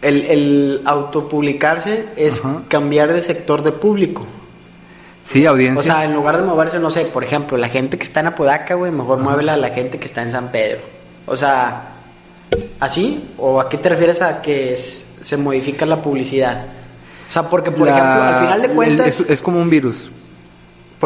el, 0.02 0.24
el 0.26 0.82
autopublicarse 0.84 2.08
es 2.16 2.44
Ajá. 2.44 2.62
cambiar 2.68 3.12
de 3.12 3.22
sector 3.22 3.62
de 3.62 3.72
público. 3.72 4.26
Sí, 5.26 5.44
audiencia. 5.46 5.80
O 5.80 5.82
sea, 5.82 6.04
en 6.04 6.12
lugar 6.14 6.36
de 6.36 6.42
moverse, 6.42 6.78
no 6.78 6.90
sé, 6.90 7.06
por 7.06 7.24
ejemplo, 7.24 7.56
la 7.56 7.68
gente 7.68 7.96
que 7.98 8.04
está 8.04 8.20
en 8.20 8.26
Apodaca, 8.28 8.74
güey, 8.74 8.92
mejor 8.92 9.18
muévela 9.18 9.54
a 9.54 9.56
la 9.56 9.70
gente 9.70 9.98
que 9.98 10.06
está 10.06 10.22
en 10.22 10.30
San 10.30 10.52
Pedro. 10.52 10.80
O 11.26 11.36
sea, 11.36 11.94
¿así? 12.78 13.24
¿O 13.38 13.60
a 13.60 13.68
qué 13.68 13.78
te 13.78 13.88
refieres 13.88 14.20
a 14.22 14.40
que 14.42 14.76
se 14.76 15.36
modifica 15.36 15.84
la 15.86 16.00
publicidad? 16.02 16.66
O 17.28 17.32
sea, 17.32 17.42
porque, 17.44 17.72
por 17.72 17.88
La- 17.88 17.92
ejemplo, 17.92 18.22
al 18.22 18.40
final 18.40 18.62
de 18.62 18.68
cuentas... 18.68 19.06
Es, 19.08 19.30
es 19.30 19.40
como 19.42 19.60
un 19.60 19.68
virus. 19.70 20.10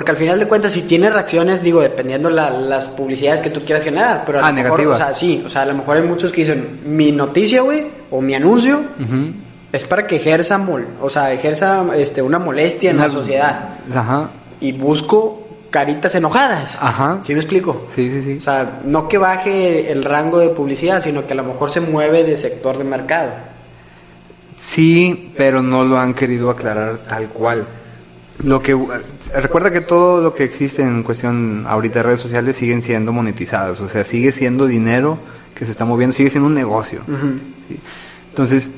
Porque 0.01 0.13
al 0.13 0.17
final 0.17 0.39
de 0.39 0.47
cuentas, 0.49 0.73
si 0.73 0.81
tiene 0.81 1.11
reacciones, 1.11 1.63
digo, 1.63 1.83
dependiendo 1.83 2.31
la- 2.31 2.49
las 2.51 2.87
publicidades 2.87 3.43
que 3.43 3.51
tú 3.51 3.63
quieras 3.67 3.85
generar, 3.85 4.23
pero 4.25 4.39
a 4.39 4.47
Ah, 4.47 4.49
lo 4.51 4.55
mejor, 4.55 4.79
negativas. 4.81 4.99
o 4.99 5.05
sea, 5.05 5.15
sí, 5.15 5.43
o 5.45 5.49
sea, 5.51 5.61
a 5.61 5.67
lo 5.67 5.75
mejor 5.75 5.99
hay 5.99 6.05
muchos 6.05 6.33
que 6.33 6.41
dicen, 6.41 6.81
mi 6.87 7.13
noticia, 7.13 7.61
güey, 7.61 7.89
o 8.11 8.23
mi 8.23 8.35
anuncio, 8.35 8.81
es 9.71 9.85
para 9.85 10.07
que 10.07 10.17
ejerza, 10.17 10.57
mol 10.57 10.87
o 11.03 11.11
sea, 11.11 11.35
ejerza 11.35 11.85
este, 11.95 12.23
una 12.23 12.39
molestia 12.39 12.89
en 12.93 12.97
Una- 12.97 13.09
la 13.09 13.13
sociedad. 13.13 13.61
Ajá. 13.95 14.31
Y 14.59 14.73
busco 14.73 15.47
caritas 15.69 16.15
enojadas. 16.15 16.79
Ajá. 16.81 17.19
¿Sí 17.21 17.35
me 17.35 17.41
explico? 17.41 17.87
Sí, 17.95 18.11
sí, 18.11 18.23
sí. 18.23 18.37
O 18.39 18.41
sea, 18.41 18.81
no 18.87 19.07
que 19.07 19.19
baje 19.19 19.93
el 19.93 20.03
rango 20.03 20.39
de 20.39 20.49
publicidad, 20.49 21.03
sino 21.03 21.27
que 21.27 21.35
a 21.35 21.37
lo 21.37 21.45
mejor 21.45 21.71
se 21.71 21.83
mueve 21.83 22.25
de 22.25 22.39
sector 22.39 22.79
de 22.79 22.85
mercado. 22.85 23.33
Sí, 24.59 25.33
pero 25.37 25.61
no 25.63 25.85
lo 25.85 25.99
han 25.99 26.15
querido 26.15 26.49
aclarar 26.49 27.01
tal 27.07 27.29
cual. 27.29 27.67
Lo 28.43 28.63
que 28.63 28.77
recuerda 29.35 29.71
que 29.71 29.81
todo 29.81 30.23
lo 30.23 30.35
que 30.35 30.45
existe 30.45 30.83
en 30.83 31.03
cuestión 31.03 31.65
ahorita 31.67 32.01
de 32.01 32.03
redes 32.05 32.21
sociales 32.21 32.57
siguen 32.57 32.83
siendo 32.83 33.13
monetizados, 33.13 33.81
o 33.81 33.89
sea, 33.89 34.05
sigue 34.05 34.33
siendo 34.33 34.67
dinero 34.67 35.19
que 35.55 35.65
se 35.67 35.73
está 35.73 35.85
moviendo, 35.85 36.17
sigue 36.17 36.31
siendo 36.31 36.47
un 36.49 36.55
negocio. 36.55 37.01
¿sí? 37.69 37.79
Entonces, 38.31 38.71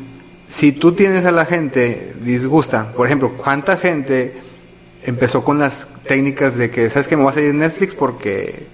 si 0.48 0.72
tú 0.72 0.92
tienes 0.92 1.25
a 1.25 1.31
la 1.31 1.44
gente 1.44 2.14
disgusta, 2.25 2.92
por 2.92 3.07
ejemplo, 3.07 3.35
¿cuánta 3.37 3.77
gente 3.77 4.35
empezó 5.05 5.44
con 5.44 5.59
las 5.59 5.87
técnicas 6.07 6.57
de 6.57 6.70
que, 6.70 6.90
sabes 6.90 7.09
que 7.09 7.16
me 7.16 7.22
voy 7.22 7.31
a 7.31 7.35
salir 7.35 7.55
Netflix 7.55 7.94
porque, 7.94 8.66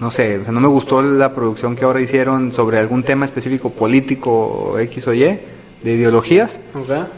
no 0.00 0.10
sé, 0.10 0.38
o 0.38 0.44
sea, 0.44 0.52
no 0.52 0.60
me 0.60 0.68
gustó 0.68 1.00
la 1.00 1.34
producción 1.34 1.76
que 1.76 1.84
ahora 1.84 2.00
hicieron 2.00 2.52
sobre 2.52 2.78
algún 2.78 3.04
tema 3.04 3.24
específico 3.24 3.70
político 3.70 4.76
X 4.78 5.06
o 5.06 5.14
Y, 5.14 5.38
de 5.82 5.92
ideologías, 5.92 6.58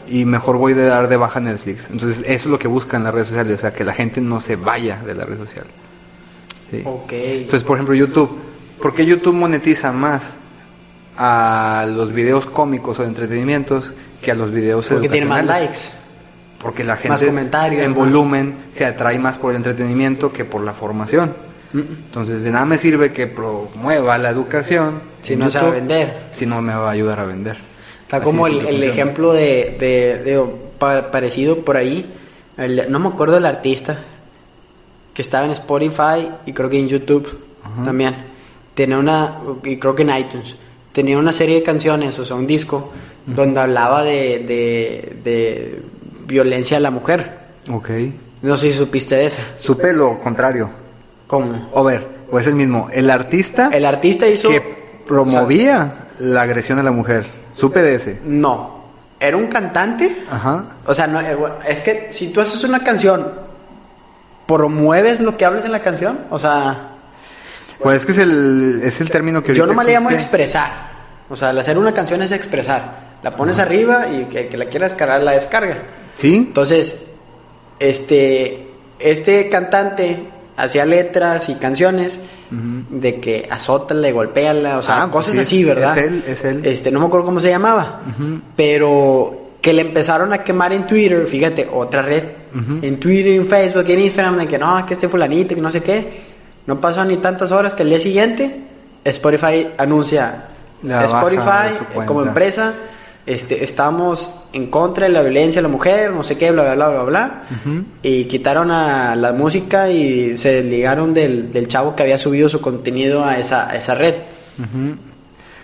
y 0.07 0.25
mejor 0.25 0.57
voy 0.57 0.73
de 0.73 0.85
dar 0.85 1.07
de 1.07 1.17
baja 1.17 1.39
Netflix. 1.39 1.89
Entonces, 1.89 2.19
eso 2.19 2.29
es 2.31 2.45
lo 2.45 2.59
que 2.59 2.67
buscan 2.67 3.03
las 3.03 3.13
redes 3.13 3.29
sociales, 3.29 3.57
o 3.57 3.61
sea, 3.61 3.73
que 3.73 3.83
la 3.83 3.93
gente 3.93 4.21
no 4.21 4.39
se 4.39 4.55
vaya 4.55 5.01
de 5.05 5.15
la 5.15 5.25
red 5.25 5.37
social. 5.37 5.65
Sí. 6.69 6.81
Ok. 6.85 7.11
Entonces, 7.11 7.63
por 7.63 7.77
ejemplo, 7.77 7.95
YouTube. 7.95 8.29
¿Por 8.81 8.93
qué 8.93 9.05
YouTube 9.05 9.33
monetiza 9.35 9.91
más 9.91 10.21
a 11.17 11.85
los 11.89 12.11
videos 12.13 12.45
cómicos 12.45 12.99
o 12.99 13.01
de 13.03 13.09
entretenimientos 13.09 13.93
que 14.21 14.31
a 14.31 14.35
los 14.35 14.51
videos 14.51 14.87
Porque 14.87 15.09
tiene 15.09 15.25
más 15.27 15.45
likes. 15.45 15.79
Porque 16.59 16.83
la 16.83 16.93
Más 16.93 17.01
gente 17.01 17.25
comentarios, 17.27 17.81
en 17.83 17.89
más- 17.91 17.97
volumen 17.97 18.55
se 18.73 18.85
atrae 18.85 19.17
más 19.19 19.37
por 19.37 19.51
el 19.51 19.57
entretenimiento 19.57 20.31
que 20.31 20.45
por 20.45 20.61
la 20.61 20.73
formación. 20.73 21.33
Entonces, 21.73 22.43
de 22.43 22.51
nada 22.51 22.65
me 22.65 22.77
sirve 22.77 23.11
que 23.13 23.27
promueva 23.27 24.17
la 24.17 24.29
educación 24.29 25.01
Si 25.21 25.35
no 25.37 25.49
se 25.49 25.57
va 25.57 25.63
a 25.63 25.67
YouTube, 25.67 25.79
vender. 25.79 26.17
Si 26.35 26.45
no 26.45 26.61
me 26.61 26.73
va 26.75 26.89
a 26.89 26.91
ayudar 26.91 27.19
a 27.19 27.25
vender. 27.25 27.57
Está 28.17 28.21
como 28.25 28.45
es 28.47 28.65
el, 28.67 28.83
ejemplo 28.83 29.31
de, 29.31 29.77
de, 29.79 30.21
de- 30.23 30.45
pa- 30.77 31.11
parecido 31.11 31.59
por 31.59 31.77
ahí. 31.77 32.05
el- 32.57 32.91
no 32.91 32.99
me 32.99 33.07
acuerdo 33.07 33.35
del 33.35 33.45
artista 33.45 33.99
que 35.13 35.21
estaba 35.21 35.45
en 35.45 35.51
Spotify 35.51 36.27
y 36.45 36.51
creo 36.53 36.69
que 36.69 36.77
en 36.79 36.87
YouTube 36.89 37.27
Ajá. 37.63 37.85
también. 37.85 38.15
Tenía 38.73 38.97
una, 38.97 39.39
y 39.63 39.77
creo 39.77 39.95
que 39.95 40.03
en 40.03 40.09
iTunes, 40.17 40.55
tenía 40.91 41.17
una 41.17 41.31
serie 41.33 41.55
de 41.55 41.63
canciones, 41.63 42.17
o 42.19 42.25
sea, 42.25 42.35
un 42.35 42.47
disco, 42.47 42.91
donde 43.25 43.59
hablaba 43.59 44.03
de, 44.03 44.39
de, 44.39 45.15
de 45.23 45.81
violencia 46.25 46.77
a 46.77 46.79
la 46.79 46.91
mujer. 46.91 47.31
Ok. 47.71 47.89
No 48.41 48.57
sé 48.57 48.71
si 48.71 48.77
supiste 48.77 49.15
de 49.15 49.25
esa. 49.27 49.41
Supe 49.57 49.93
lo 49.93 50.19
contrario. 50.19 50.69
¿Cómo? 51.27 51.69
O 51.73 51.83
ver, 51.83 52.05
pues 52.29 52.47
el 52.47 52.55
mismo. 52.55 52.89
El 52.91 53.09
artista 53.09 53.69
El 53.71 53.85
artista 53.85 54.27
hizo... 54.27 54.49
que 54.49 54.57
o 54.57 54.61
sea, 54.61 54.69
promovía 55.07 56.07
la 56.19 56.41
agresión 56.41 56.79
a 56.79 56.83
la 56.83 56.91
mujer. 56.91 57.25
Supe 57.53 57.81
de 57.81 57.95
ese. 57.95 58.19
no. 58.23 58.81
Era 59.23 59.37
un 59.37 59.45
cantante 59.49 60.25
Ajá. 60.31 60.63
O 60.87 60.95
sea, 60.95 61.05
no, 61.05 61.21
eh, 61.21 61.37
es 61.67 61.81
que 61.81 62.07
si 62.11 62.29
tú 62.29 62.41
haces 62.41 62.63
una 62.63 62.83
canción, 62.83 63.31
promueves 64.47 65.19
lo 65.19 65.37
que 65.37 65.45
hables 65.45 65.63
en 65.63 65.71
la 65.71 65.81
canción. 65.81 66.21
O 66.31 66.39
sea, 66.39 66.87
Pues 67.79 67.99
es 67.99 68.05
que 68.07 68.13
es 68.13 68.17
el, 68.17 68.81
es 68.83 68.99
el 68.99 69.11
término 69.11 69.43
que 69.43 69.53
yo 69.53 69.67
nomás 69.67 69.85
le 69.85 69.93
llamo 69.93 70.09
expresar. 70.09 70.71
O 71.29 71.35
sea, 71.35 71.51
el 71.51 71.59
hacer 71.59 71.77
una 71.77 71.93
canción 71.93 72.23
es 72.23 72.31
expresar. 72.31 73.11
La 73.21 73.35
pones 73.35 73.59
arriba 73.59 74.07
y 74.07 74.23
que, 74.25 74.47
que 74.47 74.57
la 74.57 74.65
quiera 74.65 74.87
descargar, 74.87 75.21
la 75.21 75.33
descarga. 75.33 75.77
¿Sí? 76.17 76.37
Entonces, 76.37 76.99
este, 77.79 78.71
este 78.97 79.49
cantante 79.49 80.17
hacía 80.57 80.83
letras 80.83 81.47
y 81.47 81.55
canciones 81.55 82.17
De 82.51 83.19
que 83.21 83.47
azótala, 83.49 84.11
golpéala, 84.11 84.77
o 84.79 84.83
sea, 84.83 85.03
Ah, 85.03 85.09
pues 85.09 85.25
cosas 85.27 85.33
sí, 85.35 85.39
así, 85.41 85.63
¿verdad? 85.63 85.97
es 85.97 86.03
él, 86.05 86.23
es 86.27 86.43
él. 86.43 86.61
Este, 86.65 86.91
no 86.91 86.99
me 86.99 87.05
acuerdo 87.05 87.25
cómo 87.25 87.39
se 87.39 87.47
llamaba, 87.49 88.01
Ujú. 88.09 88.41
pero 88.57 89.37
que 89.61 89.71
le 89.73 89.83
empezaron 89.83 90.33
a 90.33 90.39
quemar 90.43 90.73
en 90.73 90.85
Twitter, 90.85 91.25
fíjate, 91.27 91.69
otra 91.71 92.01
red, 92.01 92.23
Ujú. 92.53 92.85
en 92.85 92.99
Twitter, 92.99 93.33
en 93.35 93.47
Facebook, 93.47 93.85
en 93.87 93.99
Instagram, 93.99 94.37
de 94.37 94.47
que 94.47 94.57
no, 94.59 94.85
que 94.85 94.95
este 94.95 95.07
fulanito, 95.07 95.55
que 95.55 95.61
no 95.61 95.71
sé 95.71 95.81
qué. 95.81 96.31
No 96.67 96.79
pasó 96.81 97.05
ni 97.05 97.17
tantas 97.17 97.51
horas 97.51 97.73
que 97.73 97.83
el 97.83 97.89
día 97.89 97.99
siguiente 97.99 98.63
Spotify 99.05 99.69
anuncia 99.77 100.45
La 100.83 101.05
Spotify 101.05 102.03
como 102.05 102.21
empresa 102.23 102.73
este, 103.25 103.63
estamos 103.63 104.33
en 104.53 104.67
contra 104.67 105.05
de 105.05 105.11
la 105.11 105.21
violencia 105.21 105.61
de 105.61 105.63
la 105.63 105.71
mujer, 105.71 106.11
no 106.11 106.23
sé 106.23 106.37
qué, 106.37 106.51
bla, 106.51 106.63
bla, 106.63 106.75
bla, 106.75 106.89
bla, 106.89 107.03
bla. 107.03 107.43
Y 108.01 108.25
quitaron 108.25 108.71
a 108.71 109.15
la 109.15 109.33
música 109.33 109.89
y 109.89 110.37
se 110.37 110.61
desligaron 110.61 111.13
del, 111.13 111.51
del 111.51 111.67
chavo 111.67 111.95
que 111.95 112.03
había 112.03 112.17
subido 112.17 112.49
su 112.49 112.61
contenido 112.61 113.23
a 113.23 113.37
esa, 113.37 113.69
a 113.69 113.75
esa 113.75 113.95
red. 113.95 114.15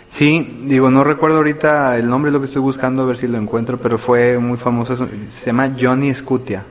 Sí, 0.09 0.61
digo, 0.63 0.89
no 0.89 1.03
recuerdo 1.03 1.37
ahorita 1.37 1.97
el 1.97 2.07
nombre, 2.07 2.29
es 2.29 2.33
lo 2.33 2.39
que 2.39 2.45
estoy 2.45 2.61
buscando, 2.61 3.03
a 3.03 3.05
ver 3.05 3.17
si 3.17 3.27
lo 3.27 3.37
encuentro, 3.37 3.77
pero 3.77 3.97
fue 3.97 4.39
muy 4.39 4.57
famoso. 4.57 5.07
Se 5.27 5.45
llama 5.47 5.73
Johnny 5.79 6.13
Scutia. 6.13 6.63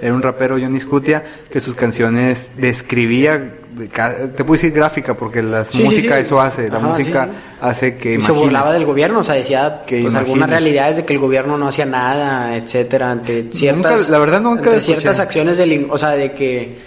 Era 0.00 0.14
un 0.14 0.22
rapero 0.22 0.56
Johnny 0.60 0.78
Scutia 0.80 1.22
que 1.50 1.60
sus 1.60 1.74
canciones 1.74 2.50
describía, 2.56 3.52
te 3.76 4.44
puedo 4.44 4.52
decir 4.52 4.72
gráfica, 4.72 5.14
porque 5.14 5.42
la 5.42 5.64
Sí, 5.64 5.82
música 5.82 6.16
sí. 6.16 6.22
eso 6.22 6.40
hace, 6.40 6.68
la 6.68 6.78
Ajá, 6.78 6.86
música 6.88 7.28
hace 7.60 7.96
que 7.96 8.14
Y 8.14 8.22
se 8.22 8.32
burlaba 8.32 8.72
del 8.72 8.84
gobierno, 8.86 9.20
o 9.20 9.24
sea, 9.24 9.34
decía 9.34 9.82
Que 9.86 10.02
pues, 10.02 10.14
algunas 10.14 10.48
realidades 10.48 10.96
de 10.98 11.04
que 11.04 11.12
el 11.14 11.18
gobierno 11.18 11.58
no 11.58 11.68
hacía 11.68 11.84
nada, 11.86 12.54
etcétera, 12.56 13.10
ante 13.10 13.48
ciertas, 13.52 13.98
Nunca- 14.00 14.10
la 14.12 14.18
verdad 14.18 14.40
nunca 14.40 14.70
ante 14.70 14.82
ciertas 14.82 15.18
acciones 15.18 15.58
del, 15.58 15.86
o 15.90 15.98
sea, 15.98 16.10
de 16.10 16.32
que, 16.32 16.78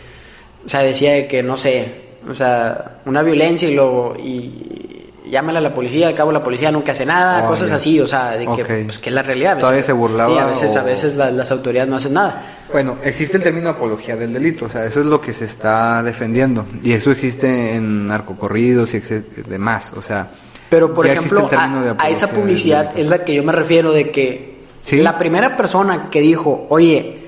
o 0.65 0.69
sea, 0.69 0.81
decía 0.81 1.13
de 1.13 1.27
que 1.27 1.43
no 1.43 1.57
sé, 1.57 1.85
o 2.29 2.35
sea, 2.35 2.99
una 3.05 3.23
violencia 3.23 3.67
y 3.69 3.75
luego 3.75 4.15
y 4.17 5.07
llámale 5.29 5.59
a 5.59 5.61
la 5.61 5.73
policía, 5.73 6.09
al 6.09 6.15
cabo 6.15 6.31
la 6.33 6.43
policía 6.43 6.71
nunca 6.71 6.91
hace 6.91 7.05
nada, 7.05 7.43
Oh, 7.45 7.47
cosas 7.49 7.71
así, 7.71 7.99
o 8.01 8.07
sea, 8.07 8.31
de 8.31 8.45
que, 8.45 8.63
Ok. 8.63 8.69
pues, 8.85 8.99
que 8.99 9.09
es 9.09 9.15
la 9.15 9.21
realidad. 9.23 9.51
a 9.51 9.55
veces- 9.55 9.61
Todavía 9.61 9.83
se 9.83 9.91
burlaba 9.93 10.33
Sí, 10.33 10.39
a 10.39 10.45
veces, 10.45 10.75
a 10.75 10.83
veces 10.83 11.15
la- 11.15 11.31
las 11.31 11.51
autoridades 11.51 11.89
no 11.89 11.95
hacen 11.95 12.13
nada. 12.13 12.41
Bueno, 12.71 12.97
existe 13.03 13.37
el 13.37 13.43
término 13.43 13.69
apología 13.69 14.15
del 14.15 14.33
delito, 14.33 14.65
o 14.65 14.69
sea, 14.69 14.85
eso 14.85 15.01
es 15.01 15.05
lo 15.05 15.19
que 15.19 15.33
se 15.33 15.45
está 15.45 16.01
defendiendo. 16.03 16.65
Y 16.83 16.93
eso 16.93 17.11
existe 17.11 17.75
en 17.75 18.07
narcocorridos 18.07 18.93
y 18.93 18.99
demás, 19.47 19.91
o 19.95 20.01
sea. 20.01 20.29
Pero, 20.69 20.93
por 20.93 21.05
ejemplo, 21.05 21.49
a, 21.51 22.09
esa 22.09 22.29
publicidad 22.29 22.97
es 22.97 23.07
la 23.07 23.25
que 23.25 23.33
yo 23.35 23.43
me 23.43 23.51
refiero 23.51 23.91
de 23.91 24.09
que 24.09 24.51
Sí. 24.85 24.97
la 24.97 25.17
primera 25.17 25.55
persona 25.57 26.09
que 26.09 26.21
dijo, 26.21 26.65
oye, 26.69 27.19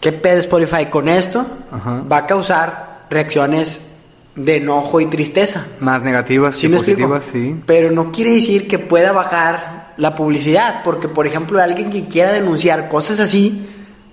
¿qué 0.00 0.12
pedo 0.12 0.40
Spotify 0.40 0.86
con 0.86 1.08
esto? 1.08 1.44
Ajá. 1.70 2.02
Va 2.10 2.18
a 2.18 2.26
causar 2.26 3.00
reacciones 3.10 3.84
de 4.36 4.56
enojo 4.58 5.00
y 5.00 5.06
tristeza. 5.06 5.66
Más 5.80 6.00
negativas 6.02 6.56
¿Sí 6.56 6.68
que 6.68 6.76
explico? 6.76 7.08
positivas, 7.08 7.24
sí. 7.32 7.60
Pero 7.66 7.90
no 7.90 8.12
quiere 8.12 8.32
decir 8.34 8.68
que 8.68 8.78
pueda 8.78 9.12
bajar 9.12 9.94
la 9.96 10.14
publicidad, 10.14 10.82
porque, 10.84 11.08
por 11.08 11.26
ejemplo, 11.26 11.60
alguien 11.60 11.90
que 11.90 12.06
quiera 12.06 12.32
denunciar 12.32 12.88
cosas 12.88 13.18
así, 13.18 13.66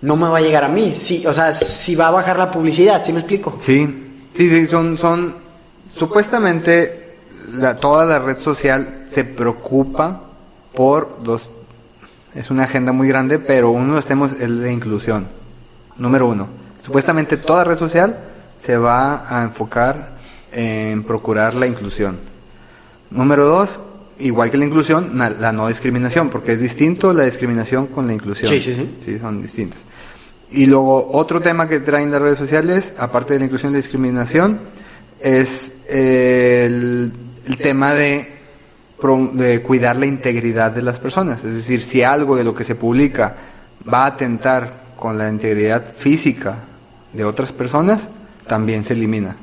no 0.06 0.16
me 0.16 0.28
va 0.28 0.38
a 0.38 0.42
llegar 0.42 0.64
a 0.64 0.68
mí. 0.68 0.94
Sí, 0.96 1.26
o 1.26 1.34
sea, 1.34 1.52
si 1.52 1.96
va 1.96 2.10
a 2.10 2.12
bajar 2.12 2.38
la 2.38 2.52
publicidad, 2.52 3.04
¿sí 3.04 3.12
me 3.12 3.20
explico? 3.20 3.58
Sí, 3.60 3.88
sí, 4.36 4.50
sí, 4.50 4.68
son, 4.68 4.98
son, 5.00 5.34
supuestamente 5.98 7.16
la, 7.54 7.76
toda 7.76 8.06
la 8.06 8.20
red 8.20 8.38
social 8.38 9.06
se 9.10 9.24
preocupa 9.24 10.22
por 10.76 11.24
dos, 11.24 11.50
es 12.36 12.52
una 12.52 12.66
agenda 12.66 12.92
muy 12.92 13.08
grande, 13.08 13.40
pero 13.40 13.72
uno 13.72 13.88
de 13.88 13.96
los 13.96 14.06
temas 14.06 14.34
es 14.40 14.48
la 14.48 14.72
inclusión, 14.72 15.28
número 15.98 16.28
uno. 16.28 16.48
Supuestamente 16.86 17.38
toda 17.38 17.64
red 17.64 17.80
social 17.80 18.16
se 18.62 18.78
va 18.78 19.26
a 19.28 19.44
enfocar 19.44 20.12
en 20.52 21.04
procurar 21.04 21.56
la 21.56 21.66
inclusión. 21.66 22.20
Número 23.10 23.46
dos, 23.48 23.80
igual 24.20 24.52
que 24.52 24.58
la 24.58 24.66
inclusión, 24.66 25.18
la 25.18 25.52
no 25.52 25.68
discriminación, 25.68 26.30
porque 26.30 26.54
es 26.54 26.60
distinto 26.60 27.12
la 27.12 27.24
discriminación 27.24 27.88
con 27.88 28.06
la 28.06 28.14
inclusión. 28.14 28.52
Sí, 28.52 28.60
sí, 28.60 28.76
sí. 28.76 28.96
Sí, 29.04 29.18
son 29.18 29.42
distintos. 29.42 29.80
Y 30.52 30.68
luego 30.68 31.10
otro 31.12 31.42
tema 31.42 31.68
que 31.68 31.80
traen 31.80 32.12
las 32.12 32.22
redes 32.22 32.40
sociales, 32.40 32.94
aparte 32.98 33.34
de 33.34 33.40
la 33.40 33.46
inclusión 33.46 33.72
y 33.72 33.76
la 33.76 33.82
discriminación, 33.82 34.60
es 35.20 35.72
eh, 35.88 36.66
el, 36.68 37.12
el 37.48 37.58
tema 37.58 37.94
de, 37.94 38.36
de 39.34 39.62
cuidar 39.62 39.96
la 39.96 40.06
integridad 40.06 40.72
de 40.72 40.82
las 40.82 41.00
personas. 41.00 41.44
Es 41.44 41.56
decir, 41.56 41.82
si 41.82 42.04
algo 42.04 42.36
de 42.36 42.44
lo 42.44 42.54
que 42.54 42.64
se 42.64 42.76
publica 42.76 43.36
va 43.92 44.04
a 44.04 44.08
atentar 44.08 44.86
con 44.96 45.18
la 45.18 45.30
integridad 45.30 45.84
física 45.96 46.56
de 47.14 47.26
otras 47.26 47.52
personas, 47.52 48.02
también 48.48 48.84
se 48.84 48.94
elimina. 48.94 49.36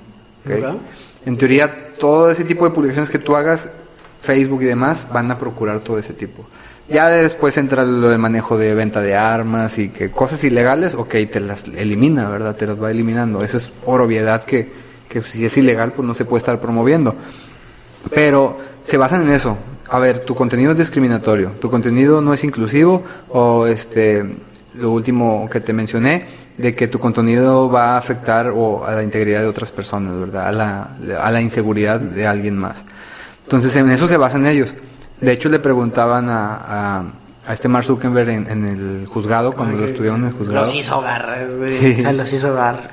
En 1.24 1.36
teoría, 1.36 1.94
todo 1.98 2.30
ese 2.30 2.44
tipo 2.44 2.64
de 2.64 2.72
publicaciones 2.72 3.10
que 3.10 3.18
tú 3.18 3.36
hagas, 3.36 3.68
Facebook 4.20 4.62
y 4.62 4.66
demás, 4.66 5.06
van 5.12 5.30
a 5.30 5.38
procurar 5.38 5.80
todo 5.80 5.98
ese 5.98 6.12
tipo. 6.12 6.46
Ya 6.88 7.09
después 7.09 7.57
entra 7.57 7.85
lo 7.85 8.11
del 8.11 8.18
manejo 8.18 8.59
de 8.59 8.75
venta 8.75 9.01
de 9.01 9.14
armas 9.14 9.79
y 9.79 9.88
que 9.88 10.11
cosas 10.11 10.42
ilegales, 10.45 10.95
ok, 10.95 11.14
te 11.31 11.40
las 11.40 11.64
elimina, 11.64 12.29
¿verdad? 12.29 12.57
Te 12.57 12.66
las 12.66 12.81
va 12.81 12.90
eliminando. 12.90 13.42
Eso 13.42 13.57
es 13.57 13.68
por 13.68 14.01
obviedad 14.01 14.45
que, 14.45 14.71
que 15.09 15.23
si 15.23 15.45
es 15.45 15.57
ilegal, 15.57 15.92
pues 15.92 16.07
no 16.07 16.14
se 16.14 16.25
puede 16.25 16.38
estar 16.38 16.61
promoviendo. 16.61 17.14
Pero 18.11 18.59
se 18.85 18.97
basan 18.97 19.23
en 19.23 19.33
eso. 19.33 19.57
A 19.88 19.99
ver, 19.99 20.21
tu 20.21 20.35
contenido 20.35 20.73
es 20.73 20.79
discriminatorio, 20.79 21.53
tu 21.61 21.71
contenido 21.71 22.21
no 22.21 22.33
es 22.33 22.42
inclusivo 22.45 23.03
o 23.29 23.66
este 23.66 24.25
lo 24.75 24.90
último 24.90 25.49
que 25.51 25.61
te 25.61 25.75
mencioné 25.75 26.25
de 26.57 26.75
que 26.75 26.88
tu 26.88 26.99
contenido 26.99 27.71
va 27.71 27.95
a 27.95 27.99
afectar 27.99 28.49
o 28.49 28.85
a 28.85 28.92
la 28.92 29.03
integridad 29.03 29.40
de 29.40 29.47
otras 29.47 29.71
personas, 29.71 30.18
¿verdad? 30.18 30.49
A 30.49 30.53
la, 30.53 30.90
a 31.21 31.31
la 31.31 31.40
inseguridad 31.40 32.01
de 32.01 32.27
alguien 32.27 32.57
más. 32.57 32.83
Entonces 33.45 33.75
en 33.77 33.90
eso 33.90 34.07
se 34.07 34.16
basan 34.16 34.47
ellos. 34.47 34.75
De 35.22 35.32
hecho 35.32 35.48
le 35.48 35.61
preguntaban 35.61 36.28
a, 36.28 36.56
a, 36.56 37.04
a 37.46 37.52
este 37.52 37.68
Mark 37.68 37.87
Zuckerberg 37.87 38.28
en, 38.28 38.50
en 38.50 38.64
el 38.66 39.06
juzgado 39.06 39.52
cuando 39.52 39.78
lo 39.78 39.87
estuvieron 39.87 40.20
en 40.22 40.26
el 40.26 40.32
juzgado. 40.32 40.66
Los 40.66 40.74
hizo 40.74 41.00
garras, 41.00 41.48
güey. 41.56 41.78
Sí. 41.78 41.94
O 41.98 42.02
sea, 42.02 42.12
los 42.12 42.32
hizo 42.32 42.54
garras. 42.54 42.88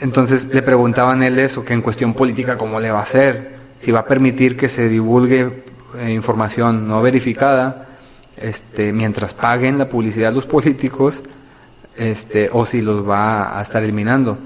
Entonces 0.00 0.46
le 0.46 0.62
preguntaban 0.62 1.22
él 1.22 1.38
eso, 1.38 1.64
que 1.64 1.74
en 1.74 1.82
cuestión 1.82 2.14
política 2.14 2.56
cómo 2.56 2.80
le 2.80 2.90
va 2.90 3.00
a 3.00 3.02
hacer, 3.02 3.56
si 3.80 3.90
va 3.92 4.00
a 4.00 4.04
permitir 4.04 4.56
que 4.56 4.68
se 4.68 4.88
divulgue 4.88 5.64
eh, 5.98 6.10
información 6.12 6.88
no 6.88 7.02
verificada, 7.02 7.86
este, 8.36 8.92
mientras 8.92 9.34
paguen 9.34 9.78
la 9.78 9.88
publicidad 9.88 10.32
los 10.32 10.46
políticos, 10.46 11.20
este, 11.96 12.48
o 12.52 12.64
si 12.64 12.80
los 12.80 13.08
va 13.08 13.58
a 13.58 13.62
estar 13.62 13.82
eliminando. 13.82 14.38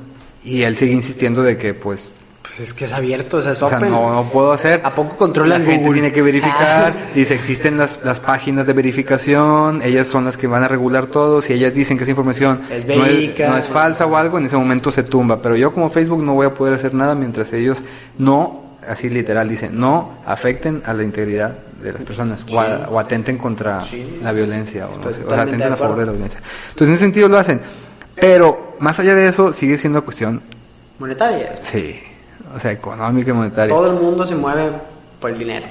Y 0.44 0.62
él 0.62 0.76
sigue 0.76 0.92
insistiendo 0.92 1.42
de 1.42 1.56
que 1.56 1.74
pues, 1.74 2.12
Pues 2.46 2.60
es 2.68 2.74
que 2.74 2.84
es 2.86 2.92
abierto, 2.92 3.38
o 3.38 3.42
sea, 3.42 3.52
es 3.52 3.62
o 3.62 3.68
sea, 3.68 3.78
open. 3.78 3.90
no, 3.90 4.12
no 4.14 4.24
puedo 4.30 4.52
hacer. 4.52 4.80
¿A 4.84 4.94
poco 4.94 5.16
controlan 5.16 5.62
La 5.64 5.66
gente 5.70 5.82
Google? 5.84 6.00
tiene 6.00 6.12
que 6.12 6.22
verificar. 6.22 6.94
Ah. 6.96 7.10
Dice, 7.14 7.34
existen 7.34 7.76
las, 7.76 7.98
las 8.04 8.20
páginas 8.20 8.66
de 8.66 8.72
verificación, 8.72 9.82
ellas 9.82 10.06
son 10.06 10.24
las 10.24 10.36
que 10.36 10.46
van 10.46 10.62
a 10.62 10.68
regular 10.68 11.06
todo. 11.06 11.42
Si 11.42 11.52
ellas 11.52 11.74
dicen 11.74 11.96
que 11.98 12.04
esa 12.04 12.10
información 12.12 12.62
Es 12.70 12.86
no, 12.86 12.92
es, 12.94 12.98
verídica. 13.00 13.48
no 13.50 13.56
es 13.56 13.66
falsa 13.68 14.06
o 14.06 14.16
algo, 14.16 14.38
en 14.38 14.46
ese 14.46 14.56
momento 14.56 14.90
se 14.90 15.02
tumba. 15.02 15.40
Pero 15.42 15.56
yo 15.56 15.72
como 15.72 15.90
Facebook 15.90 16.22
no 16.22 16.34
voy 16.34 16.46
a 16.46 16.54
poder 16.54 16.74
hacer 16.74 16.94
nada 16.94 17.14
mientras 17.14 17.52
ellos 17.52 17.78
no, 18.18 18.76
así 18.88 19.08
literal, 19.08 19.48
dicen, 19.48 19.78
no 19.78 20.12
afecten 20.24 20.82
a 20.86 20.92
la 20.94 21.02
integridad 21.02 21.52
de 21.82 21.92
las 21.92 22.02
personas 22.04 22.44
o, 22.50 22.58
a- 22.60 22.88
o 22.90 22.98
atenten 22.98 23.36
contra 23.36 23.82
Sí. 23.82 24.18
la 24.22 24.32
violencia 24.32 24.86
o, 24.88 24.96
no 24.98 25.12
sé, 25.12 25.22
o 25.24 25.30
sea, 25.30 25.42
atenten 25.42 25.72
a 25.72 25.76
favor 25.76 25.98
de 25.98 26.06
la 26.06 26.12
violencia. 26.12 26.40
Entonces 26.70 26.88
en 26.88 26.94
ese 26.94 27.04
sentido 27.04 27.28
lo 27.28 27.38
hacen. 27.38 27.60
Pero 28.14 28.76
más 28.78 28.98
allá 28.98 29.14
de 29.14 29.26
eso 29.28 29.52
sigue 29.52 29.76
siendo 29.76 30.02
cuestión, 30.02 30.40
Monetarias. 30.98 31.60
sí, 31.70 32.00
o 32.56 32.60
sea, 32.60 32.72
económica 32.72 33.30
y 33.30 33.34
monetaria. 33.34 33.74
Todo 33.74 33.90
el 33.90 34.00
mundo 34.02 34.26
se 34.26 34.34
mueve 34.34 34.70
por 35.20 35.30
el 35.30 35.38
dinero, 35.38 35.66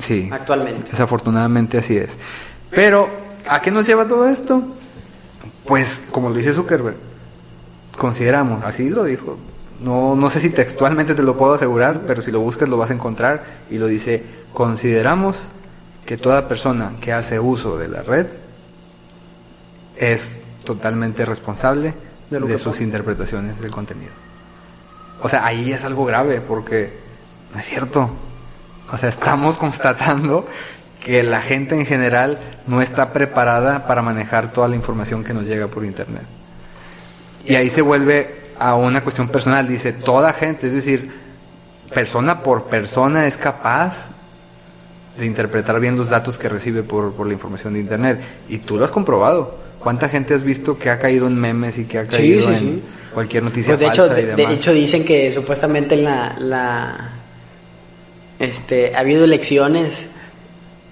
Sí. 0.00 0.28
actualmente. 0.32 0.90
Desafortunadamente 0.90 1.78
así 1.78 1.96
es. 1.96 2.10
Pero, 2.70 3.08
¿a 3.48 3.60
qué 3.60 3.70
nos 3.70 3.86
lleva 3.86 4.06
todo 4.06 4.26
esto? 4.28 4.62
Pues, 5.66 6.02
como 6.10 6.30
lo 6.30 6.36
dice 6.36 6.52
Zuckerberg, 6.54 6.96
consideramos, 7.96 8.64
así 8.64 8.88
lo 8.88 9.04
dijo. 9.04 9.36
No, 9.80 10.14
no 10.16 10.30
sé 10.30 10.40
si 10.40 10.50
textualmente 10.50 11.14
te 11.14 11.22
lo 11.22 11.36
puedo 11.36 11.54
asegurar, 11.54 12.02
pero 12.06 12.22
si 12.22 12.30
lo 12.30 12.40
buscas 12.40 12.68
lo 12.68 12.76
vas 12.76 12.90
a 12.90 12.94
encontrar. 12.94 13.44
Y 13.70 13.78
lo 13.78 13.86
dice, 13.86 14.22
consideramos 14.52 15.36
que 16.06 16.16
toda 16.16 16.48
persona 16.48 16.92
que 17.00 17.12
hace 17.12 17.38
uso 17.38 17.78
de 17.78 17.88
la 17.88 18.02
red 18.02 18.26
es 19.96 20.38
totalmente 20.64 21.24
responsable 21.24 21.94
De 22.30 22.40
de, 22.40 22.58
sus 22.58 22.80
interpretaciones 22.80 23.60
del 23.60 23.70
contenido. 23.70 24.12
O 25.22 25.28
sea, 25.28 25.44
ahí 25.44 25.72
es 25.72 25.84
algo 25.84 26.04
grave 26.04 26.40
porque 26.40 26.92
no 27.52 27.60
es 27.60 27.66
cierto. 27.66 28.10
O 28.92 28.98
sea, 28.98 29.08
estamos 29.08 29.56
constatando 29.56 30.46
que 31.04 31.22
la 31.22 31.40
gente 31.40 31.74
en 31.74 31.86
general 31.86 32.38
no 32.66 32.82
está 32.82 33.12
preparada 33.12 33.86
para 33.86 34.02
manejar 34.02 34.52
toda 34.52 34.68
la 34.68 34.76
información 34.76 35.24
que 35.24 35.32
nos 35.34 35.44
llega 35.44 35.66
por 35.68 35.84
internet. 35.84 36.22
Y 37.44 37.54
ahí 37.54 37.70
se 37.70 37.82
vuelve 37.82 38.34
a 38.58 38.74
una 38.74 39.02
cuestión 39.02 39.28
personal, 39.28 39.66
dice, 39.66 39.92
toda 39.92 40.32
gente, 40.34 40.66
es 40.66 40.74
decir, 40.74 41.10
persona 41.94 42.42
por 42.42 42.64
persona 42.64 43.26
es 43.26 43.36
capaz 43.36 44.08
de 45.18 45.26
interpretar 45.26 45.80
bien 45.80 45.96
los 45.96 46.10
datos 46.10 46.36
que 46.38 46.48
recibe 46.48 46.82
por, 46.82 47.12
por 47.12 47.26
la 47.26 47.32
información 47.32 47.74
de 47.74 47.80
internet. 47.80 48.20
Y 48.48 48.58
tú 48.58 48.78
lo 48.78 48.84
has 48.84 48.90
comprobado. 48.90 49.58
¿Cuánta 49.78 50.08
gente 50.10 50.34
has 50.34 50.42
visto 50.42 50.78
que 50.78 50.90
ha 50.90 50.98
caído 50.98 51.26
en 51.26 51.36
memes 51.36 51.78
y 51.78 51.84
que 51.84 51.98
ha 51.98 52.04
Sí, 52.04 52.10
caído 52.10 52.42
sí, 52.42 52.48
en 52.48 52.58
sí. 52.58 52.82
Cualquier 53.12 53.42
noticia 53.42 53.72
Pues 53.74 53.80
de 53.80 53.86
hecho, 53.86 54.06
falsa 54.06 54.20
y 54.20 54.24
de, 54.24 54.30
demás? 54.36 54.48
de 54.48 54.54
hecho 54.56 54.72
dicen 54.72 55.04
que 55.04 55.32
supuestamente 55.32 55.96
la, 55.96 56.36
la 56.38 57.10
este 58.38 58.94
ha 58.94 59.00
habido 59.00 59.24
elecciones 59.24 60.08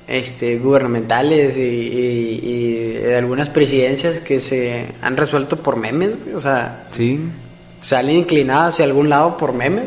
este 0.07 0.59
gubernamentales 0.59 1.57
y, 1.57 1.61
y- 1.61 2.40
y 2.42 2.92
de 3.02 3.16
algunas 3.16 3.48
presidencias 3.50 4.20
que 4.20 4.40
se 4.40 4.87
han 5.02 5.16
resuelto 5.16 5.62
por 5.62 5.76
memes, 5.76 6.16
o 6.35 6.40
sea, 6.40 6.87
Sí, 6.92 7.20
salen 7.83 8.16
inclinadas 8.16 8.70
hacia 8.74 8.85
algún 8.87 9.09
lado 9.11 9.37
por 9.37 9.52
memes. 9.52 9.85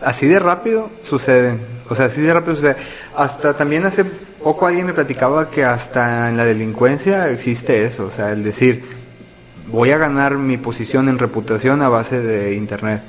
así 0.00 0.26
de 0.26 0.38
rápido 0.38 0.90
suceden. 1.08 1.60
O 1.88 1.94
sea, 1.94 2.06
así 2.06 2.22
de 2.22 2.32
rápido 2.32 2.56
sucede. 2.56 2.76
Hasta 3.16 3.54
también 3.54 3.84
hace 3.86 4.04
poco 4.04 4.66
alguien 4.66 4.86
me 4.86 4.94
platicaba 4.94 5.48
que 5.50 5.64
hasta 5.64 6.28
en 6.28 6.36
la 6.36 6.44
delincuencia 6.44 7.28
existe 7.30 7.84
eso, 7.84 8.06
o 8.06 8.10
sea, 8.10 8.32
el 8.32 8.42
decir, 8.42 8.82
voy 9.68 9.90
a 9.90 9.98
ganar 9.98 10.36
mi 10.36 10.56
posición 10.56 11.08
en 11.08 11.18
reputación 11.18 11.82
a 11.82 11.88
base 11.88 12.20
de 12.20 12.54
internet, 12.54 13.02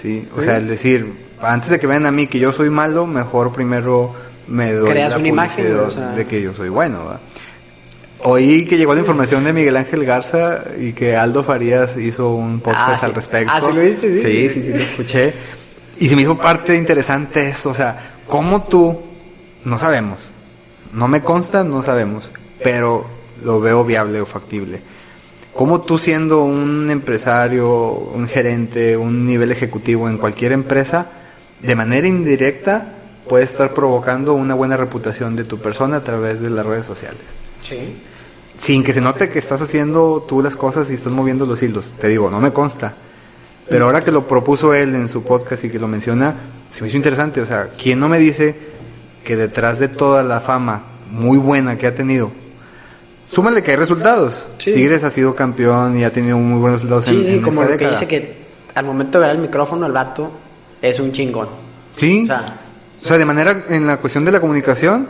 ¿sí? 0.00 0.26
O 0.36 0.42
sea, 0.42 0.56
el 0.56 0.68
decir, 0.68 1.12
antes 1.40 1.70
de 1.70 1.78
que 1.78 1.86
vean 1.86 2.06
a 2.06 2.10
mí 2.10 2.26
que 2.26 2.38
yo 2.38 2.52
soy 2.52 2.70
malo, 2.70 3.06
mejor 3.06 3.52
primero 3.52 4.14
me 4.48 4.72
doy 4.72 4.90
Creas 4.90 5.10
la 5.12 5.18
una 5.18 5.28
imagen, 5.28 5.64
publicidad 5.66 5.86
o 5.86 5.90
sea. 5.90 6.10
de 6.12 6.26
que 6.26 6.42
yo 6.42 6.54
soy 6.54 6.68
bueno. 6.68 7.18
Oí 8.20 8.64
que 8.64 8.78
llegó 8.78 8.94
la 8.94 9.00
información 9.00 9.44
de 9.44 9.52
Miguel 9.52 9.76
Ángel 9.76 10.04
Garza 10.04 10.64
y 10.80 10.92
que 10.92 11.16
Aldo 11.16 11.44
Farías 11.44 11.96
hizo 11.96 12.34
un 12.34 12.60
podcast 12.60 13.02
Ah, 13.02 13.06
al 13.06 13.14
respecto. 13.14 13.52
Ah, 13.54 13.60
¿sí 13.60 13.72
lo 13.72 13.82
viste? 13.82 14.12
Sí. 14.14 14.22
Sí, 14.22 14.48
sí, 14.48 14.62
sí, 14.62 14.68
lo 14.70 14.82
escuché. 14.84 15.34
Y 15.98 16.08
se 16.08 16.16
me 16.16 16.22
hizo 16.22 16.36
parte 16.36 16.74
interesante 16.74 17.48
eso, 17.48 17.70
o 17.70 17.74
sea, 17.74 18.16
cómo 18.26 18.64
tú, 18.64 19.00
no 19.64 19.78
sabemos, 19.78 20.18
no 20.92 21.08
me 21.08 21.20
consta, 21.22 21.64
no 21.64 21.82
sabemos, 21.82 22.30
pero 22.62 23.06
lo 23.44 23.60
veo 23.60 23.84
viable 23.84 24.20
o 24.20 24.26
factible. 24.26 24.80
Cómo 25.56 25.80
tú 25.80 25.96
siendo 25.98 26.42
un 26.44 26.90
empresario, 26.90 27.70
un 27.90 28.28
gerente, 28.28 28.96
un 28.96 29.24
nivel 29.26 29.50
ejecutivo 29.52 30.08
en 30.08 30.18
cualquier 30.18 30.52
empresa, 30.52 31.06
de 31.62 31.74
manera 31.74 32.06
indirecta 32.06 32.92
puedes 33.26 33.50
estar 33.50 33.72
provocando 33.72 34.34
una 34.34 34.54
buena 34.54 34.76
reputación 34.76 35.34
de 35.34 35.44
tu 35.44 35.58
persona 35.58 35.96
a 35.96 36.04
través 36.04 36.40
de 36.40 36.50
las 36.50 36.64
redes 36.64 36.86
sociales 36.86 37.22
Sí. 37.62 37.96
sin 38.60 38.84
que 38.84 38.92
se 38.92 39.00
note 39.00 39.30
que 39.30 39.38
estás 39.38 39.62
haciendo 39.62 40.24
tú 40.28 40.42
las 40.42 40.54
cosas 40.56 40.90
y 40.90 40.94
estás 40.94 41.12
moviendo 41.12 41.46
los 41.46 41.62
hilos. 41.62 41.86
Te 42.00 42.08
digo, 42.08 42.30
no 42.30 42.40
me 42.40 42.52
consta. 42.52 42.94
Pero 43.68 43.86
ahora 43.86 44.04
que 44.04 44.12
lo 44.12 44.28
propuso 44.28 44.74
él 44.74 44.94
en 44.94 45.08
su 45.08 45.22
podcast 45.24 45.64
y 45.64 45.70
que 45.70 45.78
lo 45.78 45.88
menciona, 45.88 46.34
se 46.70 46.82
me 46.82 46.88
hizo 46.88 46.96
interesante. 46.98 47.40
O 47.40 47.46
sea, 47.46 47.70
¿quién 47.82 47.98
no 47.98 48.08
me 48.08 48.18
dice 48.18 48.54
que 49.24 49.36
detrás 49.36 49.78
de 49.80 49.88
toda 49.88 50.22
la 50.22 50.38
fama 50.40 50.84
muy 51.10 51.36
buena 51.38 51.76
que 51.76 51.86
ha 51.88 51.94
tenido, 51.94 52.30
súmale 53.30 53.62
que 53.62 53.72
hay 53.72 53.76
resultados? 53.76 54.48
Sí. 54.58 54.72
Tigres 54.74 55.04
ha 55.04 55.10
sido 55.10 55.34
campeón 55.34 55.98
y 55.98 56.04
ha 56.04 56.10
tenido 56.12 56.38
muy 56.38 56.58
buenos 56.60 56.82
resultados 56.82 57.06
Sí, 57.06 57.24
en, 57.26 57.34
en 57.34 57.42
como 57.42 57.62
esta 57.62 57.72
lo 57.74 57.78
que 57.78 57.88
dice 57.90 58.06
que 58.08 58.36
al 58.74 58.84
momento 58.84 59.18
de 59.20 59.26
ver 59.26 59.36
el 59.36 59.42
micrófono 59.42 59.86
el 59.86 59.92
vato 59.92 60.30
es 60.82 60.98
un 61.00 61.12
chingón. 61.12 61.48
Sí. 61.96 62.22
O 62.24 62.26
sea, 62.26 62.46
O 63.04 63.08
sea, 63.08 63.18
de 63.18 63.24
manera, 63.24 63.64
en 63.68 63.86
la 63.86 63.96
cuestión 63.98 64.24
de 64.24 64.32
la 64.32 64.40
comunicación, 64.40 65.08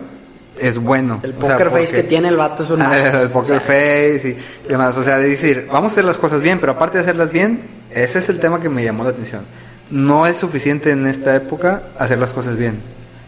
es 0.59 0.79
bueno. 0.79 1.21
el 1.23 1.35
O 1.37 1.41
sea, 1.41 1.51
poker 1.53 1.71
face 1.71 1.85
porque- 1.87 1.97
que 1.97 2.03
tiene 2.05 2.29
el 2.29 2.37
vato 2.37 2.63
es 2.63 2.71
un 2.71 2.83
Ah, 2.83 2.97
el 3.23 3.31
poker 3.31 3.57
O 3.57 3.59
sea, 3.59 3.61
face 3.61 4.37
y 4.65 4.69
demás. 4.69 4.97
O 4.97 5.03
sea, 5.03 5.19
de 5.19 5.29
decir, 5.29 5.67
vamos 5.71 5.91
a 5.91 5.93
hacer 5.93 6.05
las 6.05 6.17
cosas 6.19 6.41
bien, 6.41 6.59
pero 6.61 6.73
aparte 6.73 6.99
de 6.99 7.03
hacerlas 7.03 7.31
bien, 7.31 7.61
ese 7.91 8.19
es 8.21 8.29
el 8.29 8.39
tema 8.41 8.61
que 8.61 8.69
me 8.69 8.83
llamó 8.85 9.05
la 9.05 9.11
atención. 9.11 9.43
No 9.91 10.27
es 10.27 10.37
suficiente 10.37 10.91
en 10.91 11.07
esta 11.07 11.35
época 11.37 11.83
hacer 11.99 12.19
las 12.19 12.33
cosas 12.33 12.57
bien. 12.57 12.81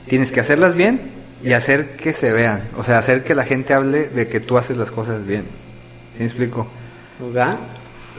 Tienes 0.08 0.32
que 0.32 0.40
hacerlas 0.40 0.74
bien 0.74 1.17
y 1.42 1.52
hacer 1.52 1.96
que 1.96 2.12
se 2.12 2.32
vean. 2.32 2.64
O 2.76 2.84
sea, 2.84 2.98
hacer 2.98 3.24
que 3.24 3.34
la 3.34 3.44
gente 3.44 3.74
hable 3.74 4.08
de 4.08 4.28
que 4.28 4.40
tú 4.40 4.58
haces 4.58 4.76
las 4.76 4.90
cosas 4.90 5.26
bien. 5.26 5.44
¿Sí 6.14 6.20
me 6.20 6.24
explico? 6.26 6.66
¿verdad? 7.20 7.56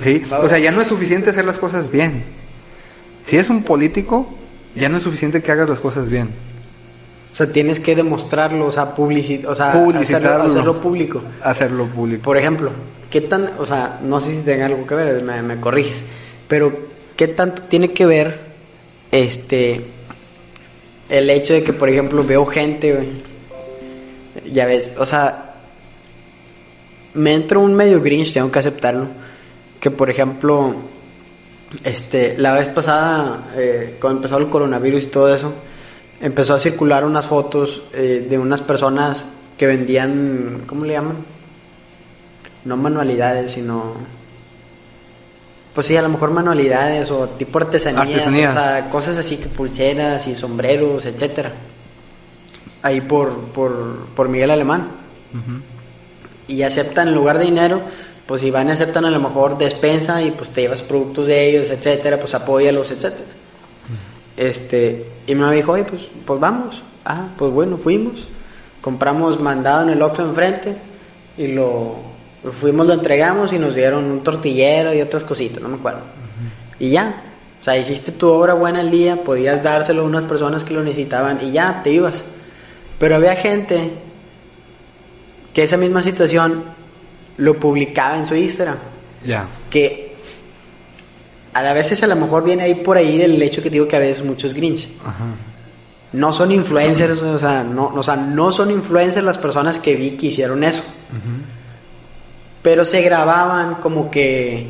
Sí. 0.02 0.24
O 0.32 0.48
sea, 0.48 0.60
ya 0.60 0.72
no 0.72 0.82
es 0.82 0.88
suficiente 0.88 1.30
hacer 1.30 1.46
las 1.46 1.58
cosas 1.58 1.92
bien. 1.92 2.24
Si 3.26 3.38
es 3.38 3.50
un 3.50 3.64
político, 3.64 4.30
ya 4.76 4.90
no 4.90 4.98
es 4.98 5.04
suficiente 5.04 5.42
que 5.42 5.52
hagas 5.52 5.70
las 5.70 5.80
cosas 5.80 6.10
bien. 6.10 6.30
O 7.32 7.36
sea, 7.36 7.52
tienes 7.52 7.80
que 7.80 7.96
demostrarlo, 7.96 8.66
o 8.66 8.72
sea, 8.72 8.96
publici 8.96 9.46
o 9.46 9.54
sea, 9.54 9.74
Publicitarlo. 9.74 10.30
hacerlo, 10.30 10.52
hacerlo 10.52 10.82
público. 10.82 11.22
Hacerlo 11.44 11.86
público. 11.88 12.24
Por 12.24 12.38
ejemplo, 12.38 12.72
¿qué 13.10 13.22
tan, 13.22 13.52
o 13.60 13.66
sea, 13.66 14.00
no 14.04 14.20
sé 14.20 14.36
si 14.36 14.42
tenga 14.42 14.66
algo 14.66 14.88
que 14.88 14.96
ver, 14.96 15.22
me, 15.22 15.42
me 15.44 15.60
corriges, 15.60 16.04
pero 16.48 16.74
qué 17.16 17.28
tanto 17.28 17.62
tiene 17.64 17.92
que 17.92 18.06
ver 18.06 18.40
este 19.12 19.86
el 21.10 21.30
hecho 21.30 21.54
de 21.54 21.64
que, 21.64 21.74
por 21.74 21.90
ejemplo, 21.90 22.24
veo 22.24 22.46
gente, 22.46 23.10
ya 24.52 24.66
ves, 24.66 24.96
o 24.98 25.06
sea, 25.06 25.56
me 27.16 27.34
entro 27.34 27.62
un 27.62 27.74
medio 27.74 28.02
grinch, 28.02 28.34
tengo 28.34 28.52
que 28.52 28.60
aceptarlo, 28.60 29.08
que 29.80 29.90
por 29.90 30.10
ejemplo, 30.10 30.76
este, 31.84 32.38
la 32.38 32.54
vez 32.54 32.70
pasada, 32.70 33.52
eh, 33.56 33.98
cuando 34.00 34.20
empezó 34.20 34.38
el 34.38 34.50
coronavirus 34.50 35.04
y 35.04 35.08
todo 35.08 35.36
eso, 35.36 35.54
empezó 36.22 36.54
a 36.54 36.60
circular 36.60 37.04
unas 37.06 37.26
fotos 37.26 37.84
eh, 37.94 38.26
de 38.30 38.38
unas 38.38 38.62
personas 38.62 39.26
que 39.58 39.66
vendían, 39.66 40.64
¿cómo 40.68 40.86
le 40.86 40.94
llaman? 40.94 41.18
No 42.66 42.78
manualidades, 42.78 43.54
sino... 43.54 44.19
Pues 45.80 45.88
sí, 45.88 45.96
a 45.96 46.02
lo 46.02 46.10
mejor 46.10 46.32
manualidades 46.32 47.10
o 47.10 47.30
tipo 47.30 47.58
artesanías, 47.58 48.06
Artesanías. 48.06 48.54
o 48.54 48.60
sea, 48.60 48.90
cosas 48.90 49.16
así 49.16 49.38
que 49.38 49.46
pulseras 49.46 50.28
y 50.28 50.36
sombreros, 50.36 51.06
etcétera. 51.06 51.54
Ahí 52.82 53.00
por, 53.00 53.34
por, 53.54 54.08
por 54.14 54.28
Miguel 54.28 54.52
Alemán. 54.52 54.90
Y 56.50 56.64
aceptan 56.64 57.08
en 57.08 57.16
lugar 57.16 57.38
de 57.38 57.46
dinero, 57.46 57.82
pues 58.26 58.42
si 58.42 58.52
van 58.52 58.68
y 58.68 58.72
aceptan 58.72 59.06
a 59.06 59.10
lo 59.10 59.22
mejor 59.22 59.58
despensa 59.58 60.22
y 60.22 60.32
pues 60.32 60.50
te 60.50 60.64
llevas 60.64 60.82
productos 60.82 61.28
de 61.28 61.50
ellos, 61.50 61.70
etcétera, 61.70 62.20
pues 62.20 62.34
apóyalos, 62.36 62.92
etcétera. 62.92 63.30
Este, 64.36 65.06
y 65.28 65.34
mi 65.34 65.40
mamá 65.40 65.54
dijo, 65.54 65.72
oye, 65.72 65.86
pues, 65.86 66.02
pues 66.26 66.42
vamos. 66.42 66.82
Ah, 67.06 67.30
pues 67.38 67.54
bueno, 67.54 67.78
fuimos. 67.78 68.28
Compramos 68.82 69.40
mandado 69.40 69.84
en 69.84 69.92
el 69.92 70.02
Oxxo 70.02 70.26
enfrente 70.26 70.76
y 71.38 71.48
lo 71.48 72.09
fuimos, 72.60 72.88
lo 72.88 72.94
entregamos 72.94 73.52
y 73.54 73.60
nos 73.60 73.76
dieron 73.76 74.06
un 74.06 74.24
tortillero 74.24 74.94
y 74.94 75.02
otras 75.02 75.24
cositas, 75.24 75.62
no 75.62 75.70
me 75.70 75.76
acuerdo. 75.76 76.02
Y 76.80 76.92
ya. 76.92 77.24
O 77.60 77.64
sea, 77.64 77.78
hiciste 77.78 78.14
tu 78.14 78.30
obra 78.30 78.54
buena 78.54 78.80
el 78.80 78.90
día, 78.90 79.18
podías 79.18 79.62
dárselo 79.62 80.04
a 80.04 80.06
unas 80.06 80.24
personas 80.24 80.64
que 80.64 80.74
lo 80.74 80.82
necesitaban 80.82 81.40
y 81.42 81.52
ya, 81.52 81.82
te 81.84 81.92
ibas. 81.92 82.24
Pero 82.98 83.18
había 83.18 83.36
gente 83.36 83.92
que 85.54 85.64
esa 85.64 85.76
misma 85.76 86.02
situación 86.02 86.64
lo 87.38 87.60
publicaba 87.60 88.18
en 88.18 88.26
su 88.26 88.36
Instagram. 88.36 88.78
Ya. 89.26 89.48
Que 89.70 90.16
a 91.54 91.62
la 91.62 91.74
veces 91.74 92.02
a 92.04 92.08
lo 92.08 92.16
mejor 92.16 92.44
viene 92.44 92.64
ahí 92.64 92.76
por 92.76 92.96
ahí 92.96 93.18
del 93.18 93.42
hecho 93.42 93.62
que 93.62 93.70
digo 93.70 93.88
que 93.88 93.98
a 93.98 94.00
veces 94.00 94.24
muchos 94.24 94.54
grinch. 94.54 94.88
Ajá. 95.04 95.26
No 96.12 96.34
son 96.34 96.52
influencers, 96.52 97.22
o 97.22 97.38
sea, 97.38 97.64
no, 97.64 97.92
o 97.94 98.02
sea, 98.02 98.16
no 98.16 98.52
son 98.52 98.72
influencers 98.72 99.24
las 99.24 99.38
personas 99.38 99.80
que 99.80 99.96
vi 99.96 100.12
que 100.12 100.28
hicieron 100.28 100.64
eso. 100.64 100.84
Pero 102.62 102.84
se 102.86 103.02
grababan 103.02 103.76
como 103.76 104.10
que 104.12 104.68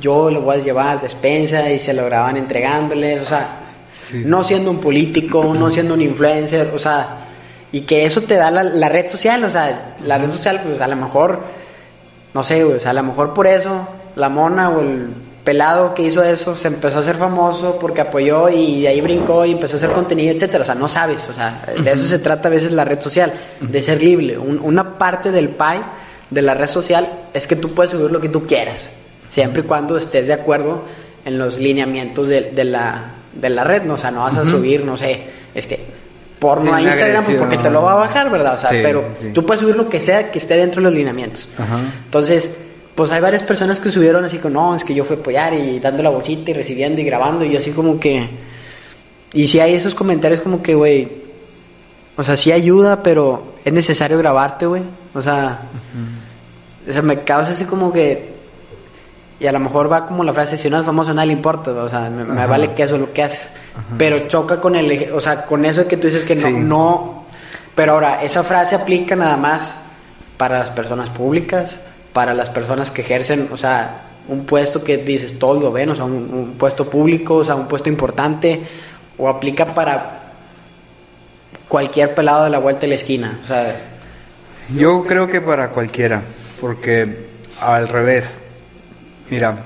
yo 0.00 0.30
le 0.30 0.38
voy 0.38 0.56
a 0.56 0.62
llevar 0.62 1.00
despensa 1.00 1.70
y 1.70 1.78
se 1.78 1.94
lo 1.94 2.04
grababan 2.04 2.36
entregándoles, 2.36 3.22
o 3.22 3.26
sea, 3.26 3.48
Sí. 4.10 4.22
no 4.24 4.44
siendo 4.44 4.70
un 4.70 4.78
político, 4.78 5.52
no 5.58 5.68
siendo 5.70 5.94
un 5.94 6.02
influencer, 6.02 6.70
o 6.74 6.78
sea, 6.78 7.24
y 7.72 7.80
que 7.80 8.06
eso 8.06 8.20
te 8.22 8.34
da 8.34 8.50
la, 8.52 8.62
la 8.62 8.88
red 8.88 9.10
social, 9.10 9.42
o 9.42 9.50
sea, 9.50 9.96
la 10.04 10.16
red 10.18 10.30
social, 10.30 10.60
pues 10.64 10.80
a 10.80 10.86
lo 10.86 10.94
mejor, 10.94 11.40
no 12.32 12.42
sé, 12.44 12.62
o 12.62 12.78
sea, 12.78 12.90
a 12.92 12.94
lo 12.94 13.02
mejor 13.02 13.34
por 13.34 13.46
eso 13.48 13.88
la 14.14 14.28
mona 14.28 14.70
o 14.70 14.80
el 14.80 15.08
pelado 15.42 15.92
que 15.94 16.02
hizo 16.02 16.22
eso 16.22 16.54
se 16.54 16.68
empezó 16.68 16.98
a 16.98 17.00
hacer 17.00 17.16
famoso 17.16 17.78
porque 17.80 18.00
apoyó 18.00 18.48
y 18.48 18.82
de 18.82 18.88
ahí 18.88 19.00
brincó 19.00 19.44
y 19.44 19.52
empezó 19.52 19.74
a 19.74 19.76
hacer 19.78 19.90
contenido, 19.92 20.32
etcétera, 20.34 20.62
o 20.62 20.66
sea, 20.66 20.74
no 20.76 20.88
sabes, 20.88 21.28
o 21.28 21.32
sea, 21.32 21.62
de 21.82 21.92
eso 21.92 22.04
se 22.04 22.18
trata 22.20 22.46
a 22.46 22.50
veces 22.52 22.70
la 22.72 22.84
red 22.84 23.00
social, 23.00 23.32
de 23.60 23.82
ser 23.82 24.00
libre, 24.00 24.38
Un- 24.38 24.60
una 24.62 24.98
parte 24.98 25.32
del 25.32 25.48
pie 25.48 25.80
de 26.30 26.42
la 26.42 26.54
red 26.54 26.68
social 26.68 27.08
es 27.34 27.46
que 27.46 27.56
tú 27.56 27.74
puedes 27.74 27.92
subir 27.92 28.10
lo 28.10 28.20
que 28.20 28.28
tú 28.28 28.46
quieras, 28.46 28.90
siempre 29.28 29.62
y 29.62 29.64
cuando 29.64 29.96
estés 29.96 30.26
de 30.26 30.32
acuerdo 30.32 30.82
en 31.24 31.38
los 31.38 31.58
lineamientos 31.58 32.28
de, 32.28 32.50
de 32.52 32.64
la, 32.64 33.12
de 33.32 33.50
la 33.50 33.64
red, 33.64 33.82
¿no? 33.82 33.94
o 33.94 33.98
sea, 33.98 34.10
no 34.10 34.20
vas 34.20 34.36
a 34.36 34.46
subir, 34.46 34.84
no 34.84 34.96
sé, 34.96 35.24
este, 35.54 35.80
porno 36.38 36.74
a 36.74 36.82
Instagram 36.82 37.24
porque 37.38 37.58
te 37.58 37.70
lo 37.70 37.82
va 37.82 37.92
a 37.92 37.96
bajar, 37.96 38.30
¿verdad? 38.30 38.54
O 38.54 38.58
sea, 38.58 38.70
Sí, 38.70 38.76
pero 38.82 39.04
sí. 39.18 39.32
tú 39.32 39.44
puedes 39.44 39.60
subir 39.60 39.76
lo 39.76 39.88
que 39.88 40.00
sea 40.00 40.30
que 40.30 40.38
esté 40.38 40.56
dentro 40.56 40.80
de 40.80 40.84
los 40.84 40.94
lineamientos. 40.94 41.48
Entonces, 42.04 42.48
pues 42.94 43.10
hay 43.10 43.20
varias 43.20 43.42
personas 43.42 43.80
que 43.80 43.90
subieron 43.90 44.24
así 44.24 44.38
como, 44.38 44.54
no, 44.54 44.76
es 44.76 44.84
que 44.84 44.94
yo 44.94 45.04
fui 45.04 45.16
a 45.16 45.20
apoyar 45.20 45.54
y 45.54 45.80
dando 45.80 46.02
la 46.02 46.10
bolsita 46.10 46.50
y 46.50 46.54
recibiendo 46.54 47.00
y 47.00 47.04
grabando 47.04 47.44
y 47.44 47.52
yo 47.52 47.58
así 47.58 47.70
como 47.72 47.98
que... 47.98 48.28
Y 49.32 49.48
si 49.48 49.60
hay 49.60 49.74
esos 49.74 49.94
comentarios 49.94 50.40
como 50.40 50.62
que, 50.62 50.74
güey, 50.74 51.08
o 52.16 52.24
sea, 52.24 52.36
sí 52.36 52.52
ayuda, 52.52 53.02
pero 53.02 53.54
es 53.64 53.72
necesario 53.72 54.16
grabarte, 54.16 54.66
güey. 54.66 54.82
O 55.12 55.20
sea, 55.20 55.60
o 56.88 56.92
sea, 56.92 57.02
me 57.02 57.20
causa 57.24 57.52
así 57.52 57.64
como 57.64 57.92
que... 57.92 58.34
Y 59.38 59.46
a 59.46 59.52
lo 59.52 59.58
mejor 59.60 59.92
va 59.92 60.06
como 60.06 60.24
la 60.24 60.32
frase, 60.32 60.56
si 60.56 60.70
no 60.70 60.78
es 60.78 60.86
famoso, 60.86 61.12
nada 61.12 61.26
le 61.26 61.32
importa, 61.34 61.70
o 61.72 61.88
sea, 61.90 62.08
me, 62.08 62.24
me 62.24 62.38
Ajá. 62.38 62.46
vale 62.46 62.72
que 62.72 62.84
eso 62.84 62.96
lo 62.96 63.12
que 63.12 63.22
haces. 63.22 63.50
Pero 63.98 64.26
choca 64.28 64.60
con 64.62 64.76
el, 64.76 65.10
o 65.12 65.20
sea, 65.20 65.44
con 65.44 65.66
eso 65.66 65.80
de 65.82 65.86
que 65.88 65.96
tú 65.98 66.06
dices 66.06 66.24
que 66.24 66.34
no, 66.36 66.48
Sí. 66.48 66.52
no... 66.54 67.24
Pero 67.74 67.92
ahora, 67.92 68.22
esa 68.22 68.42
frase 68.42 68.74
aplica 68.74 69.14
nada 69.14 69.36
más 69.36 69.74
para 70.38 70.58
las 70.60 70.70
personas 70.70 71.10
públicas, 71.10 71.78
para 72.14 72.32
las 72.32 72.48
personas 72.48 72.90
que 72.90 73.02
ejercen, 73.02 73.50
o 73.52 73.58
sea, 73.58 74.04
un 74.28 74.46
puesto 74.46 74.82
que 74.82 74.96
dices, 74.96 75.38
todos 75.38 75.62
lo 75.62 75.70
ven, 75.70 75.90
o 75.90 75.94
sea, 75.94 76.04
un, 76.04 76.14
un 76.14 76.54
puesto 76.56 76.88
público, 76.88 77.34
o 77.36 77.44
sea, 77.44 77.54
un 77.54 77.68
puesto 77.68 77.90
importante, 77.90 78.62
o 79.18 79.28
aplica 79.28 79.74
para 79.74 80.20
cualquier 81.68 82.14
pelado 82.14 82.44
de 82.44 82.50
la 82.50 82.58
vuelta 82.58 82.82
de 82.82 82.88
la 82.88 82.94
esquina, 82.94 83.38
o 83.42 83.46
sea, 83.46 83.76
Yo 84.74 85.04
creo 85.04 85.26
que 85.26 85.40
para 85.42 85.68
cualquiera, 85.70 86.22
porque 86.60 87.28
al 87.60 87.88
revés, 87.88 88.38
mira, 89.30 89.56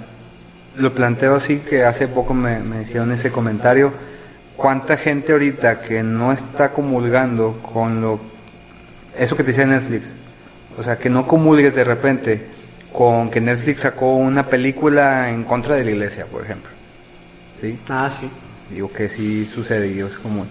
lo 0.76 0.92
planteo 0.92 1.34
así 1.34 1.58
que 1.58 1.84
hace 1.84 2.08
poco 2.08 2.34
me, 2.34 2.60
me 2.60 2.82
hicieron 2.82 3.12
ese 3.12 3.30
comentario, 3.30 3.92
cuánta 4.56 4.96
gente 4.96 5.32
ahorita 5.32 5.80
que 5.80 6.02
no 6.02 6.32
está 6.32 6.72
comulgando 6.72 7.60
con 7.62 8.00
lo 8.00 8.20
eso 9.18 9.36
que 9.36 9.42
te 9.42 9.48
decía 9.50 9.66
Netflix. 9.66 10.14
O 10.78 10.82
sea, 10.82 10.96
que 10.98 11.10
no 11.10 11.26
comulgues 11.26 11.74
de 11.74 11.84
repente 11.84 12.46
con 12.92 13.30
que 13.30 13.40
Netflix 13.40 13.80
sacó 13.80 14.14
una 14.16 14.46
película 14.46 15.30
en 15.30 15.44
contra 15.44 15.76
de 15.76 15.84
la 15.84 15.90
iglesia, 15.90 16.26
por 16.26 16.42
ejemplo. 16.42 16.70
¿Sí? 17.60 17.78
Ah, 17.88 18.10
sí. 18.18 18.28
Digo 18.70 18.92
que 18.92 19.08
sí 19.08 19.46
sucede 19.46 19.88
y 19.88 20.00
es 20.00 20.16
común. 20.16 20.48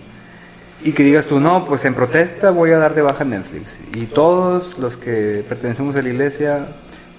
Y 0.84 0.94
que 0.94 1.04
digas 1.04 1.26
tú, 1.26 1.40
no, 1.40 1.66
pues 1.66 1.84
en 1.86 1.94
protesta 1.94 2.52
voy 2.52 2.72
a 2.72 2.78
dar 2.78 2.96
de 2.96 3.02
baja 3.02 3.26
Netflix. 3.26 3.78
Y 3.96 4.06
todos 4.06 4.78
los 4.80 4.96
que 4.96 5.44
pertenecemos 5.48 5.96
a 5.98 6.02
la 6.02 6.10
iglesia 6.10 6.68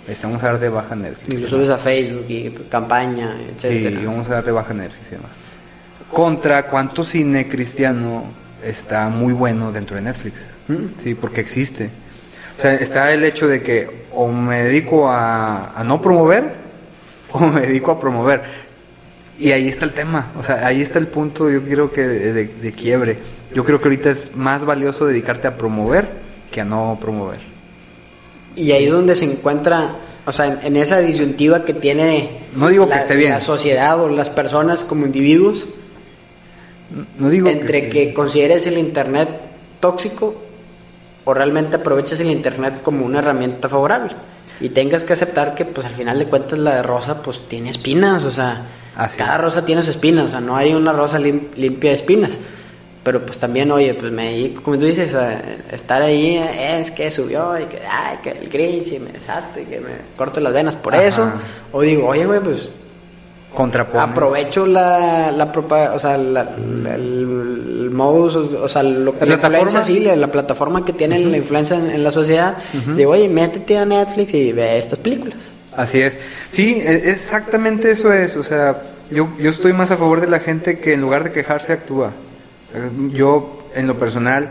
estamos 0.09 0.43
a 0.43 0.47
dar 0.47 0.59
de 0.61 0.69
baja 0.71 0.97
Netflix. 0.97 1.41
Lo 1.41 1.49
subes 1.49 1.69
a 1.69 1.77
Facebook 1.79 2.25
y 2.29 2.51
campaña, 2.71 3.37
etcétera. 3.55 4.01
Sí, 4.01 4.07
vamos 4.07 4.29
a 4.31 4.35
dar 4.35 4.45
de 4.45 4.53
baja 4.53 4.73
Netflix 4.73 5.07
y 5.09 5.11
demás. 5.11 5.31
Contra 6.11 6.67
cuánto 6.69 7.05
cine 7.05 7.49
cristiano 7.49 8.25
está 8.65 9.09
muy 9.09 9.33
bueno 9.33 9.71
dentro 9.73 9.97
de 9.97 10.03
Netflix. 10.03 10.37
Mm. 10.69 10.75
Sí, 11.05 11.15
porque 11.15 11.41
existe. 11.43 11.91
O 12.59 12.63
sea, 12.63 12.75
está 12.75 13.13
el 13.13 13.25
hecho 13.25 13.47
de 13.47 13.63
que 13.63 14.07
o 14.13 14.29
me 14.29 14.65
dedico 14.65 15.09
a, 15.09 15.79
a 15.79 15.85
no 15.85 16.01
promover 16.01 16.55
o 17.33 17.41
me 17.41 17.61
dedico 17.63 17.93
a 17.93 18.01
promover. 18.01 18.43
Y 19.39 19.53
ahí 19.53 19.69
está 19.69 19.85
el 19.87 19.93
tema, 19.93 20.33
o 20.39 20.43
sea, 20.43 20.67
ahí 20.67 20.83
está 20.83 20.99
el 20.99 21.07
punto, 21.07 21.49
yo 21.51 21.63
creo 21.63 21.91
que 21.91 22.07
de, 22.07 22.33
de- 22.35 22.47
de 22.47 22.73
quiebre. 22.73 23.19
Yo 23.55 23.65
creo 23.65 23.79
que 23.81 23.85
ahorita 23.89 24.11
es 24.11 24.35
más 24.37 24.65
valioso 24.65 25.07
dedicarte 25.07 25.49
a 25.49 25.57
promover 25.57 26.09
que 26.53 26.61
a 26.61 26.65
no 26.65 26.99
promover. 27.01 27.39
Y 28.57 28.73
ahí 28.73 28.85
es 28.87 28.93
donde 28.93 29.15
se 29.17 29.25
encuentra, 29.25 29.97
o 30.27 30.33
sea, 30.33 30.47
en, 30.47 30.59
en 30.65 30.77
esa 30.77 30.99
disyuntiva 31.01 31.65
que 31.65 31.75
tiene 31.75 32.41
No 32.55 32.69
digo 32.69 32.85
que 32.85 32.91
la, 32.95 33.01
esté 33.03 33.17
bien. 33.17 33.31
la 33.31 33.41
sociedad 33.41 34.01
o 34.01 34.09
las 34.09 34.31
personas 34.31 34.85
como 34.85 35.07
individuos, 35.07 35.67
No 37.19 37.29
digo 37.31 37.49
entre 37.49 37.89
que 37.89 38.13
consideres 38.13 38.67
el 38.67 38.77
Internet 38.79 39.29
tóxico 39.79 40.35
o 41.25 41.35
realmente 41.35 41.77
aproveches 41.77 42.19
el 42.21 42.31
Internet 42.31 42.83
como 42.83 43.07
una 43.07 43.21
herramienta 43.21 43.69
favorable. 43.69 44.13
Y 44.61 44.71
tengas 44.71 45.05
que 45.05 45.13
aceptar 45.13 45.55
que, 45.55 45.65
pues 45.65 45.87
al 45.87 45.95
final 45.95 46.19
de 46.19 46.27
cuentas, 46.27 46.59
la 46.59 46.77
de 46.77 46.83
rosa, 46.83 47.23
pues 47.23 47.41
tiene 47.49 47.71
espinas, 47.71 48.25
o 48.25 48.31
sea, 48.31 48.67
Así 48.97 49.17
cada 49.17 49.37
es. 49.37 49.41
rosa 49.41 49.65
tiene 49.65 49.83
sus 49.83 49.91
espinas, 49.91 50.27
o 50.27 50.29
sea, 50.29 50.41
no 50.41 50.57
hay 50.57 50.75
una 50.75 50.93
rosa 50.93 51.19
lim- 51.19 51.55
limpia 51.57 51.91
de 51.91 51.97
espinas. 51.97 52.31
Pero 53.03 53.25
pues 53.25 53.39
también, 53.39 53.71
oye, 53.73 53.95
pues 53.95 54.13
me 54.13 54.53
como 54.63 54.79
tú 54.79 54.85
dices, 54.85 55.15
estar 55.73 56.03
ahí, 56.03 56.37
es 56.37 56.91
que 56.91 57.11
subió 57.11 57.59
y 57.59 57.65
que, 57.65 57.79
ay, 57.91 58.19
que 58.23 58.31
el 58.31 58.49
Grinch 58.51 58.89
y 58.93 58.99
me 58.99 59.11
desato 59.13 59.59
y 59.59 59.65
que 59.65 59.81
me 59.81 59.89
corto 60.17 60.39
las 60.41 60.53
venas 60.53 60.77
por 60.77 60.95
Ajá. 60.95 61.05
eso. 61.07 61.33
O 61.73 61.81
digo, 61.81 62.09
oye, 62.09 62.27
güey, 62.27 62.41
pues 62.41 62.69
contrapones. 63.55 64.07
aprovecho 64.11 64.67
la, 64.67 65.33
la 65.33 65.51
propa- 65.53 65.95
o 65.95 65.99
sea, 65.99 66.19
la- 66.19 66.45
la- 66.45 66.95
el, 66.95 67.83
el 67.85 67.91
modus, 67.91 68.37
o, 68.37 68.65
o 68.65 68.69
sea, 68.69 68.83
lo, 68.83 69.13
La 69.19 69.27
la, 69.27 69.27
plataforma. 69.39 69.59
influencia, 69.61 69.85
sí, 69.85 70.01
la, 70.01 70.17
la 70.17 70.27
plataforma 70.31 70.85
que 70.85 70.93
tiene 70.93 71.19
la 71.21 71.37
influencia 71.39 71.77
en, 71.77 71.91
en 71.91 72.05
la 72.05 72.13
sociedad. 72.13 72.59
Digo, 72.97 73.13
oye, 73.13 73.29
métete 73.31 73.79
a 73.79 73.85
Netflix 73.87 74.35
y 74.35 74.53
ve 74.53 74.79
estas 74.79 74.99
películas. 74.99 75.39
Así 75.75 76.03
es. 76.03 76.19
Sí, 76.51 76.83
e- 76.85 77.11
exactamente 77.11 77.91
eso 77.93 78.13
es. 78.13 78.37
O 78.37 78.43
sea, 78.45 78.83
yo, 79.11 79.29
yo 79.39 79.51
estoy 79.51 79.73
más 79.73 79.91
a 79.91 79.97
favor 79.97 80.21
de 80.21 80.27
la 80.29 80.41
gente 80.41 80.79
que 80.79 80.93
en 80.93 81.01
lugar 81.01 81.25
de 81.25 81.33
quejarse 81.33 81.73
actúa. 81.73 82.13
Yo, 83.13 83.69
en 83.75 83.87
lo 83.87 83.99
personal, 83.99 84.51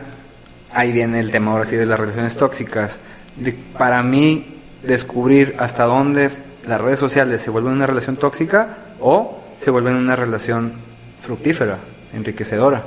ahí 0.71 0.91
viene 0.91 1.19
el 1.19 1.31
tema 1.31 1.51
ahora 1.51 1.65
sí 1.65 1.75
de 1.75 1.85
las 1.85 1.99
relaciones 1.99 2.35
tóxicas. 2.35 2.99
De- 3.35 3.53
para 3.53 4.01
mí, 4.03 4.57
descubrir 4.83 5.55
hasta 5.59 5.85
dónde 5.85 6.29
las 6.67 6.81
redes 6.81 6.99
sociales 6.99 7.41
se 7.41 7.49
vuelven 7.49 7.73
una 7.73 7.87
relación 7.87 8.17
tóxica 8.17 8.77
o 8.99 9.39
se 9.61 9.71
vuelven 9.71 9.95
una 9.95 10.15
relación 10.15 10.73
fructífera, 11.21 11.77
enriquecedora. 12.13 12.83